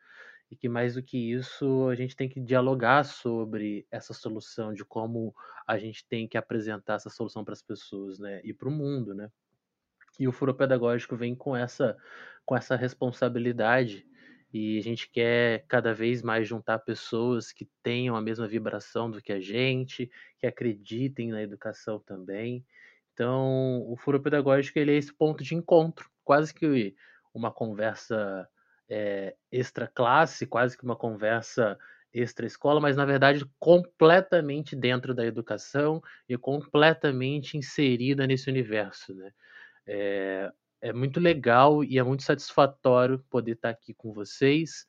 [0.53, 4.85] e que mais do que isso a gente tem que dialogar sobre essa solução, de
[4.85, 5.35] como
[5.67, 8.39] a gente tem que apresentar essa solução para as pessoas, né?
[8.45, 9.31] E para o mundo, né?
[10.21, 11.97] E o furo pedagógico vem com essa
[12.45, 14.07] com essa responsabilidade
[14.53, 19.23] e a gente quer cada vez mais juntar pessoas que tenham a mesma vibração do
[19.23, 22.63] que a gente, que acreditem na educação também.
[23.15, 26.95] Então, o furo pedagógico ele é esse ponto de encontro, quase que
[27.33, 28.47] uma conversa
[28.89, 31.79] é, extra classe, quase que uma conversa
[32.13, 39.33] extra escola, mas na verdade completamente dentro da educação e completamente inserida nesse universo, né?
[39.87, 44.85] É, é muito legal e é muito satisfatório poder estar aqui com vocês,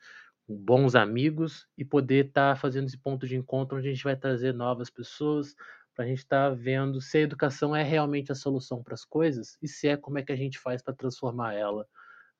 [0.45, 4.15] com bons amigos, e poder estar fazendo esse ponto de encontro onde a gente vai
[4.15, 5.55] trazer novas pessoas
[5.95, 9.57] para a gente estar vendo se a educação é realmente a solução para as coisas
[9.61, 11.87] e se é como é que a gente faz para transformar ela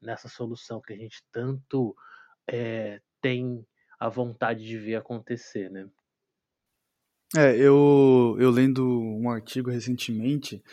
[0.03, 1.95] nessa solução que a gente tanto
[2.47, 3.65] é, tem
[3.99, 5.87] a vontade de ver acontecer, né?
[7.35, 10.63] É, eu, eu lendo um artigo recentemente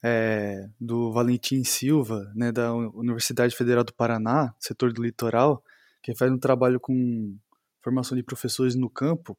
[0.00, 5.64] é, do Valentim Silva, né, da Universidade Federal do Paraná, setor do litoral,
[6.00, 7.36] que faz um trabalho com
[7.82, 9.36] formação de professores no campo,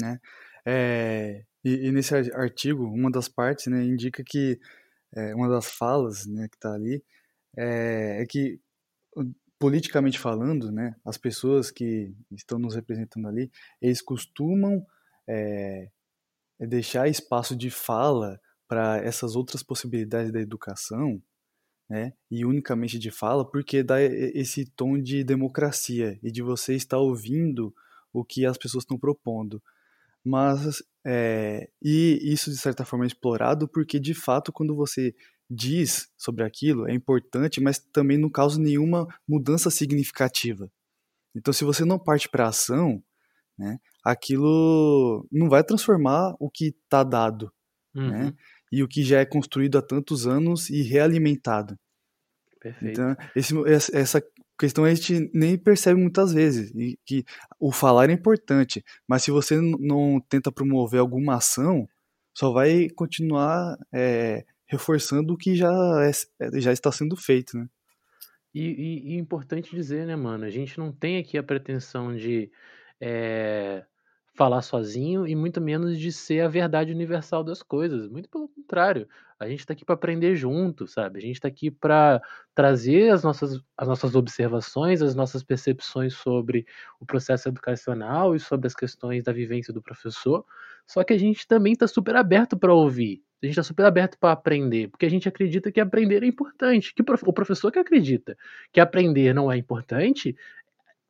[0.00, 0.20] né,
[0.64, 4.60] é, e, e, nesse artigo, uma das partes, né, indica que
[5.12, 7.02] é, uma das falas, né, que está ali,
[7.56, 8.60] é, é, que
[9.58, 14.84] politicamente falando, né, as pessoas que estão nos representando ali, eles costumam
[15.28, 15.90] é,
[16.58, 21.22] deixar espaço de fala para essas outras possibilidades da educação,
[21.90, 26.98] né, e unicamente de fala, porque dá esse tom de democracia e de você estar
[26.98, 27.74] ouvindo
[28.12, 29.62] o que as pessoas estão propondo.
[30.24, 35.14] Mas, é, e isso de certa forma é explorado porque de fato quando você
[35.50, 40.70] diz sobre aquilo é importante, mas também não causa nenhuma mudança significativa.
[41.34, 43.02] Então, se você não parte para ação,
[43.58, 47.52] né, aquilo não vai transformar o que está dado,
[47.94, 48.10] né, uhum.
[48.10, 48.34] né,
[48.72, 51.76] e o que já é construído há tantos anos e realimentado.
[52.60, 53.00] Perfeito.
[53.00, 53.54] Então, esse,
[53.96, 54.22] essa
[54.58, 57.24] questão a gente nem percebe muitas vezes, e que
[57.58, 61.88] o falar é importante, mas se você não tenta promover alguma ação,
[62.36, 65.68] só vai continuar é, reforçando o que já,
[66.40, 67.66] é, já está sendo feito, né?
[68.54, 70.44] E, e, e, importante dizer, né, mano?
[70.44, 72.50] A gente não tem aqui a pretensão de
[73.00, 73.84] é,
[74.34, 78.08] falar sozinho e muito menos de ser a verdade universal das coisas.
[78.08, 79.08] Muito pelo contrário.
[79.40, 81.18] A gente está aqui para aprender junto, sabe?
[81.18, 82.20] A gente está aqui para
[82.54, 86.66] trazer as nossas, as nossas observações, as nossas percepções sobre
[87.00, 90.44] o processo educacional e sobre as questões da vivência do professor.
[90.86, 93.22] Só que a gente também está super aberto para ouvir.
[93.42, 96.94] A gente está super aberto para aprender, porque a gente acredita que aprender é importante.
[96.94, 98.36] Que o professor que acredita
[98.72, 100.36] que aprender não é importante,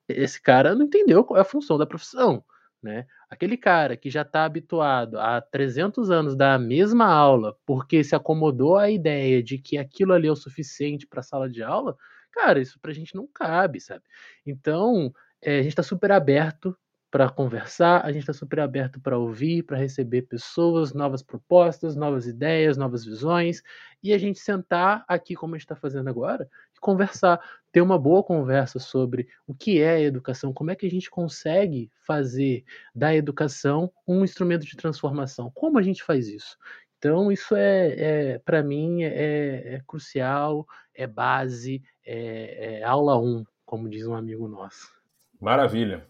[0.09, 2.45] esse cara não entendeu qual é a função da profissão.
[2.83, 3.07] Né?
[3.29, 8.79] Aquele cara que já está habituado há 300 anos da mesma aula, porque se acomodou
[8.79, 11.97] à ideia de que aquilo ali é o suficiente para a sala de aula,
[12.33, 14.05] cara, isso para a gente não cabe, sabe?
[14.47, 15.13] Então,
[15.43, 16.77] é, a gente está super aberto
[17.11, 22.27] para conversar, a gente está super aberto para ouvir, para receber pessoas, novas propostas, novas
[22.27, 23.63] ideias, novas visões,
[24.03, 27.41] e a gente sentar aqui, como a gente está fazendo agora, e conversar,
[27.73, 31.11] ter uma boa conversa sobre o que é a educação, como é que a gente
[31.11, 36.57] consegue fazer da educação um instrumento de transformação, como a gente faz isso.
[36.99, 37.95] Então, isso é,
[38.35, 44.07] é para mim, é, é, crucial, é base, é, é aula 1, um, como diz
[44.07, 44.93] um amigo nosso.
[45.41, 46.07] Maravilha.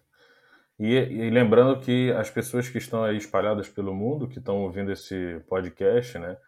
[0.83, 4.91] E, e, lembrando que as pessoas que estão aí espalhadas pelo mundo, que estão ouvindo
[4.91, 6.39] esse podcast, né,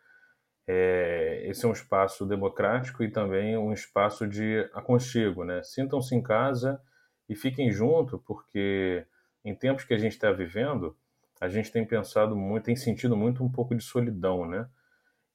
[0.67, 5.63] é, esse é um espaço democrático e também um espaço de aconchego, né?
[5.63, 6.81] Sintam-se em casa
[7.29, 9.05] e fiquem junto, porque
[9.45, 10.97] em tempos que a gente está vivendo,
[11.39, 14.67] a gente tem pensado muito, tem sentido muito um pouco de solidão, né?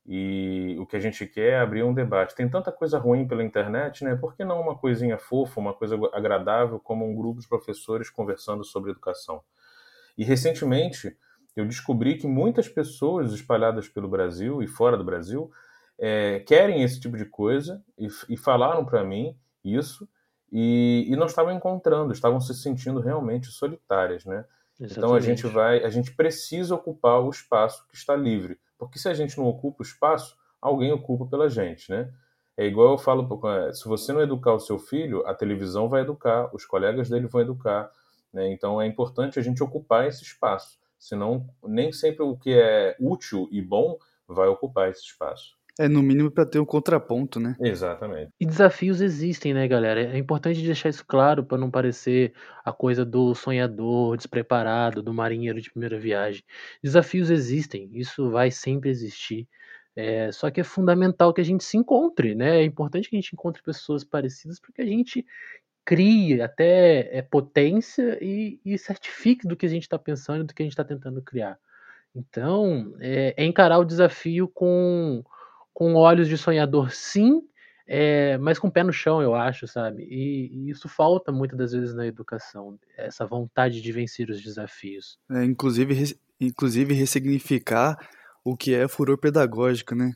[0.07, 2.33] E o que a gente quer é abrir um debate.
[2.33, 4.15] Tem tanta coisa ruim pela internet, né?
[4.15, 8.63] Por que não uma coisinha fofa, uma coisa agradável, como um grupo de professores conversando
[8.63, 9.41] sobre educação?
[10.17, 11.17] E recentemente
[11.57, 15.51] eu descobri que muitas pessoas espalhadas pelo Brasil e fora do Brasil
[15.99, 20.07] é, querem esse tipo de coisa e, e falaram para mim isso
[20.49, 24.45] e, e, não estavam encontrando, estavam se sentindo realmente solitárias, né?
[24.79, 24.97] Exatamente.
[24.97, 29.09] Então a gente vai, a gente precisa ocupar o espaço que está livre porque se
[29.09, 32.11] a gente não ocupa o espaço, alguém ocupa pela gente, né?
[32.55, 33.27] É igual eu falo,
[33.73, 37.41] se você não educar o seu filho, a televisão vai educar, os colegas dele vão
[37.41, 37.91] educar,
[38.33, 38.51] né?
[38.51, 43.47] Então é importante a gente ocupar esse espaço, senão nem sempre o que é útil
[43.51, 43.97] e bom
[44.27, 45.55] vai ocupar esse espaço.
[45.79, 47.55] É, no mínimo para ter um contraponto, né?
[47.59, 48.31] Exatamente.
[48.39, 50.01] E desafios existem, né, galera?
[50.01, 52.33] É importante deixar isso claro para não parecer
[52.65, 56.43] a coisa do sonhador, despreparado, do marinheiro de primeira viagem.
[56.83, 59.47] Desafios existem, isso vai sempre existir.
[59.95, 62.61] É, só que é fundamental que a gente se encontre, né?
[62.61, 65.25] É importante que a gente encontre pessoas parecidas para que a gente
[65.83, 70.61] crie até é, potência e, e certifique do que a gente está pensando, do que
[70.61, 71.57] a gente está tentando criar.
[72.13, 75.23] Então, é, é encarar o desafio com
[75.77, 77.39] com olhos de sonhador, sim,
[77.85, 80.07] é, mas com o pé no chão, eu acho, sabe?
[80.09, 85.19] E, e, isso falta muitas das vezes na educação, essa vontade de vencer os desafios.
[85.29, 87.95] É, inclusive, re, inclusive ressignificar
[88.43, 90.13] o que é furor pedagógico, né?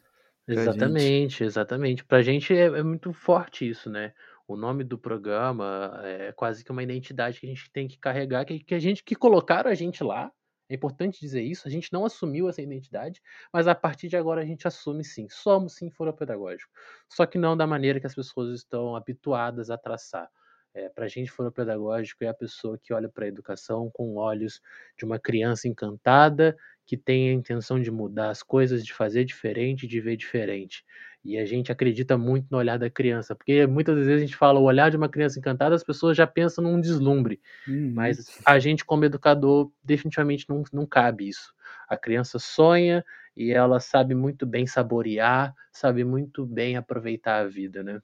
[0.47, 1.43] Pra exatamente, gente.
[1.43, 2.03] exatamente.
[2.05, 4.14] Pra gente é, é, muito forte isso, né?
[4.47, 8.45] O nome do programa é quase que uma identidade que a gente tem que carregar,
[8.45, 10.32] que, que a gente que colocaram a gente lá,
[10.72, 11.67] É importante dizer isso.
[11.67, 13.22] A gente não assumiu essa identidade,
[13.53, 15.28] mas a partir de agora a gente assume sim.
[15.30, 16.72] Somos sim foropedagógico.
[17.09, 20.30] Só que não da maneira que as pessoas estão habituadas a traçar.
[20.74, 24.61] É, para a gente, foropedagógico é a pessoa que olha para a educação com olhos
[24.97, 26.55] de uma criança encantada
[26.86, 30.84] que tem a intenção de mudar as coisas, de fazer diferente, de ver diferente.
[31.23, 34.59] E a gente acredita muito no olhar da criança, porque muitas vezes a gente fala
[34.59, 37.39] o olhar de uma criança encantada, as pessoas já pensam num deslumbre.
[37.67, 37.91] Uhum.
[37.93, 41.53] Mas a gente, como educador, definitivamente não, não cabe isso.
[41.88, 43.05] A criança sonha
[43.38, 48.01] e ela sabe muito bem saborear, sabe muito bem aproveitar a vida, né?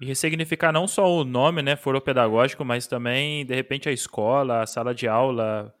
[0.00, 4.66] E ressignificar não só o nome, né, pedagógico, mas também, de repente, a escola, a
[4.66, 5.72] sala de aula,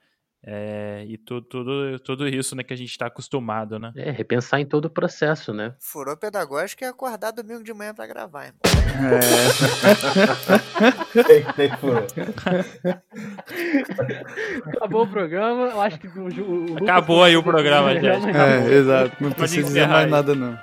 [0.44, 3.92] é, e tudo, tudo, tudo isso né, que a gente está acostumado, né?
[3.94, 5.74] É, repensar em todo o processo, né?
[5.78, 8.58] Furou pedagógico é acordar domingo de manhã para gravar, irmão.
[9.06, 9.20] É.
[11.54, 11.70] tem.
[14.66, 18.06] Acabou o programa, eu acho que o, o, Acabou aí o programa, gente.
[18.36, 20.58] É, exato, não precisa dizer mais nada, não.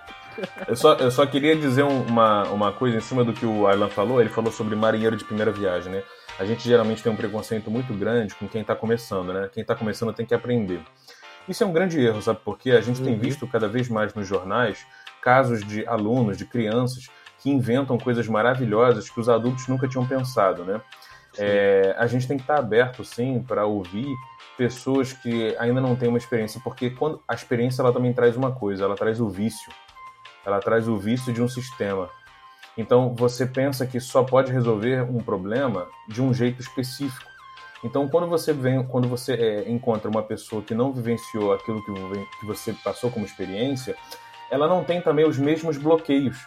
[0.67, 3.89] Eu só, eu só queria dizer uma, uma coisa em cima do que o Arlan
[3.89, 4.19] falou.
[4.21, 6.03] Ele falou sobre marinheiro de primeira viagem, né?
[6.39, 9.49] A gente geralmente tem um preconceito muito grande com quem está começando, né?
[9.51, 10.79] Quem está começando tem que aprender.
[11.47, 12.39] Isso é um grande erro, sabe?
[12.45, 13.07] Porque a gente uhum.
[13.07, 14.85] tem visto cada vez mais nos jornais
[15.21, 17.09] casos de alunos, de crianças
[17.39, 20.81] que inventam coisas maravilhosas que os adultos nunca tinham pensado, né?
[21.37, 24.07] É, a gente tem que estar tá aberto, sim, para ouvir
[24.57, 28.51] pessoas que ainda não têm uma experiência, porque quando a experiência ela também traz uma
[28.51, 29.71] coisa, ela traz o vício,
[30.45, 32.09] ela traz o vício de um sistema.
[32.79, 37.29] Então você pensa que só pode resolver um problema de um jeito específico.
[37.83, 41.91] Então quando você vem, quando você é, encontra uma pessoa que não vivenciou aquilo que,
[42.39, 43.97] que você passou como experiência,
[44.49, 46.37] ela não tem também os mesmos bloqueios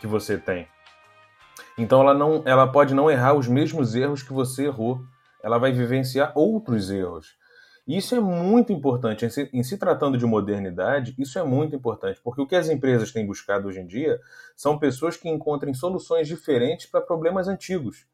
[0.00, 0.66] que você tem.
[1.76, 5.04] Então ela não, ela pode não errar os mesmos erros que você errou.
[5.42, 7.36] Ela vai vivenciar outros erros.
[7.86, 9.26] E isso é muito importante.
[9.26, 12.68] Em se, em se, tratando de modernidade, isso é muito importante, porque o que as
[12.68, 14.20] empresas têm buscado hoje em dia
[14.56, 18.06] são pessoas que encontrem soluções diferentes para problemas antigos.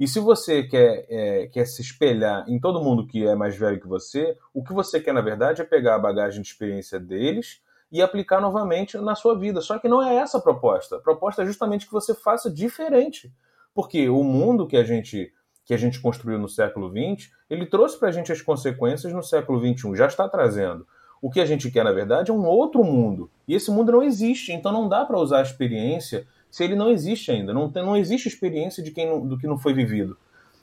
[0.00, 3.78] E se você quer, é, quer se espelhar em todo mundo que é mais velho
[3.78, 7.60] que você, o que você quer, na verdade, é pegar a bagagem de experiência deles
[7.90, 9.60] e aplicar novamente na sua vida.
[9.60, 10.96] Só que não é essa a proposta.
[10.96, 13.30] A proposta é justamente que você faça diferente.
[13.74, 15.32] Porque o mundo que a gente
[15.64, 19.22] que a gente construiu no século XX, ele trouxe para a gente as consequências no
[19.22, 20.86] século XXI, já está trazendo.
[21.20, 23.30] O que a gente quer, na verdade, é um outro mundo.
[23.46, 26.90] E esse mundo não existe, então não dá para usar a experiência se ele não
[26.90, 27.54] existe ainda.
[27.54, 30.16] Não, tem, não existe experiência de quem não, do que não foi vivido.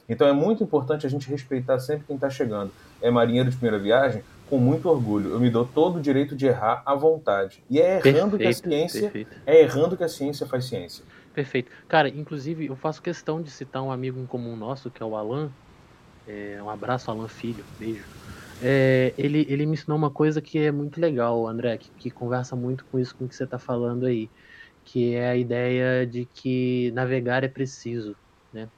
[0.09, 2.71] Então é muito importante a gente respeitar sempre quem está chegando.
[3.01, 5.29] É marinheiro de primeira viagem, com muito orgulho.
[5.29, 7.63] Eu me dou todo o direito de errar à vontade.
[7.69, 9.35] E é errando perfeito, que a ciência perfeito.
[9.45, 11.05] é errando que a ciência faz ciência.
[11.39, 11.71] Perfeito.
[11.87, 15.15] Cara, inclusive eu faço questão de citar um amigo em comum nosso, que é o
[15.15, 15.55] Alan.
[16.25, 17.67] É, um abraço, Alan Filho.
[17.77, 18.07] Beijo.
[18.59, 22.55] É, ele, ele me ensinou uma coisa que é muito legal, André, que, que conversa
[22.55, 24.31] muito com isso com que você está falando aí,
[24.85, 28.17] que é a ideia de que navegar é preciso,
[28.53, 28.71] né?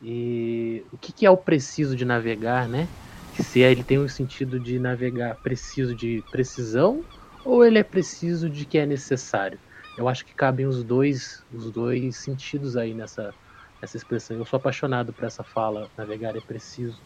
[0.00, 2.90] E o que, que é o preciso de navegar, né?
[3.32, 7.06] Se ele tem um sentido de navegar preciso de precisão
[7.44, 9.60] ou ele é preciso de que é necessário?
[10.00, 13.34] Eu acho que cabem os dois, os dois sentidos aí nessa,
[13.80, 14.36] nessa expressão.
[14.36, 17.04] Eu sou apaixonado por essa fala, navegar é preciso.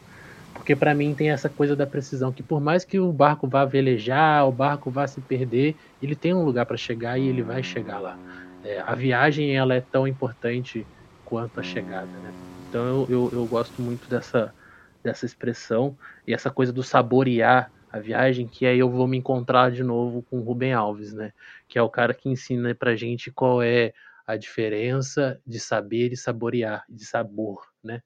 [0.55, 3.65] Porque para mim tem essa coisa da precisão, que por mais que o barco vá
[3.65, 7.63] velejar, o barco vá se perder, ele tem um lugar para chegar e ele vai
[7.63, 8.19] chegar lá.
[8.63, 10.89] É, a viagem ela é tão importante
[11.25, 12.35] quanto a chegada, né?
[12.69, 14.55] Então eu, eu, eu gosto muito dessa,
[15.03, 19.71] dessa expressão e essa coisa do saborear a viagem, que aí eu vou me encontrar
[19.71, 21.33] de novo com o Rubem Alves, né?
[21.75, 23.93] Que é o cara que ensina pra gente qual é
[24.25, 28.01] a diferença de saber e saborear, de sabor, né?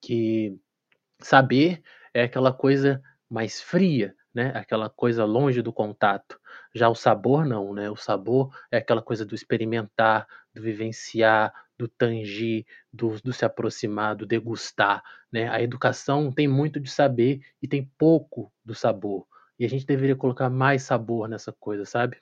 [0.00, 0.58] Que
[1.20, 1.82] saber
[2.14, 4.50] é aquela coisa mais fria, né?
[4.54, 6.40] Aquela coisa longe do contato.
[6.74, 7.90] Já o sabor não, né?
[7.90, 14.16] O sabor é aquela coisa do experimentar, do vivenciar, do tangir, do, do, se aproximar,
[14.16, 15.02] do degustar.
[15.30, 15.50] Né?
[15.50, 19.26] A educação tem muito de saber e tem pouco do sabor.
[19.58, 22.16] E a gente deveria colocar mais sabor nessa coisa, sabe?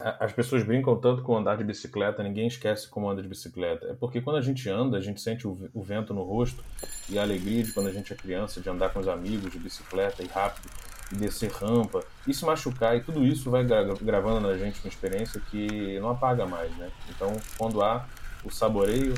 [0.00, 3.86] As pessoas brincam tanto com andar de bicicleta, ninguém esquece como anda de bicicleta.
[3.86, 6.64] É porque quando a gente anda, a gente sente o, vento no rosto
[7.08, 9.58] e a alegria de quando a gente é criança, de andar com os amigos de
[9.58, 10.68] bicicleta e rápido
[11.12, 14.88] e descer rampa, e se machucar, e tudo isso vai gra gravando na gente uma
[14.88, 16.90] experiência que não apaga mais, né?
[17.10, 18.04] Então, quando há
[18.42, 19.14] o saboreio,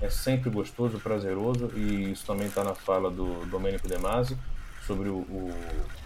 [0.00, 4.36] é sempre gostoso, prazeroso, e isso também está na fala do Domênico De Masi,
[4.86, 5.52] sobre o, o,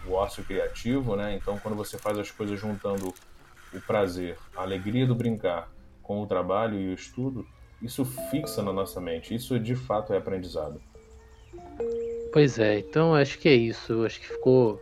[0.08, 1.36] o ócio criativo, né?
[1.36, 3.14] Então, quando você faz as coisas juntando
[3.72, 5.70] o prazer, a alegria do brincar
[6.02, 7.46] com o trabalho e o estudo,
[7.80, 10.80] isso fixa na nossa mente, isso de fato é aprendizado.
[12.32, 14.04] Pois é, então acho que é isso.
[14.04, 14.80] Acho que ficou.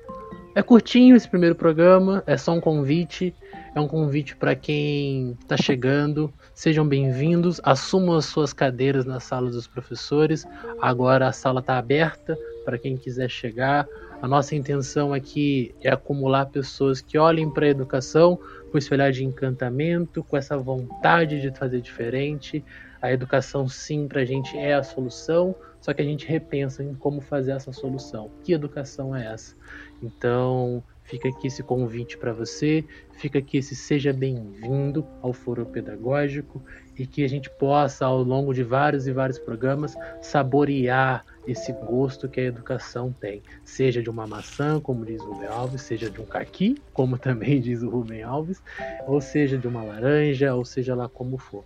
[0.55, 3.35] É curtinho esse primeiro programa, é só um convite.
[3.75, 6.33] É um convite para quem está chegando.
[6.55, 7.61] Sejam bem-vindos.
[7.63, 10.47] Assumam as suas cadeiras na sala dos professores.
[10.81, 13.87] Agora a sala está aberta para quem quiser chegar.
[14.21, 18.39] A nossa intenção aqui é acumular pessoas que olhem para a educação
[18.71, 22.65] com esse olhar de encantamento, com essa vontade de fazer diferente.
[23.01, 26.95] A educação, sim, para a gente é a solução, só que a gente repensa em
[26.95, 28.31] como fazer essa solução.
[28.43, 29.55] Que educação é essa?
[30.03, 36.63] Então, fica aqui esse convite para você, fica aqui esse seja bem-vindo ao Foro Pedagógico
[36.99, 42.29] e que a gente possa, ao longo de vários e vários programas, saborear esse gosto
[42.29, 46.21] que a educação tem, seja de uma maçã, como diz o Rubem Alves, seja de
[46.21, 48.63] um caqui, como também diz o Rubem Alves,
[49.07, 51.65] ou seja de uma laranja, ou seja lá como for.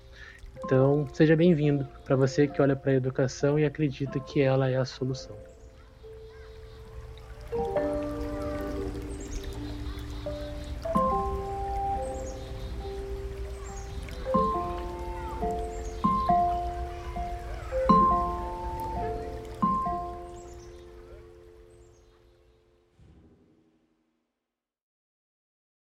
[0.64, 4.76] Então, seja bem-vindo para você que olha para a educação e acredita que ela é
[4.76, 5.36] a solução.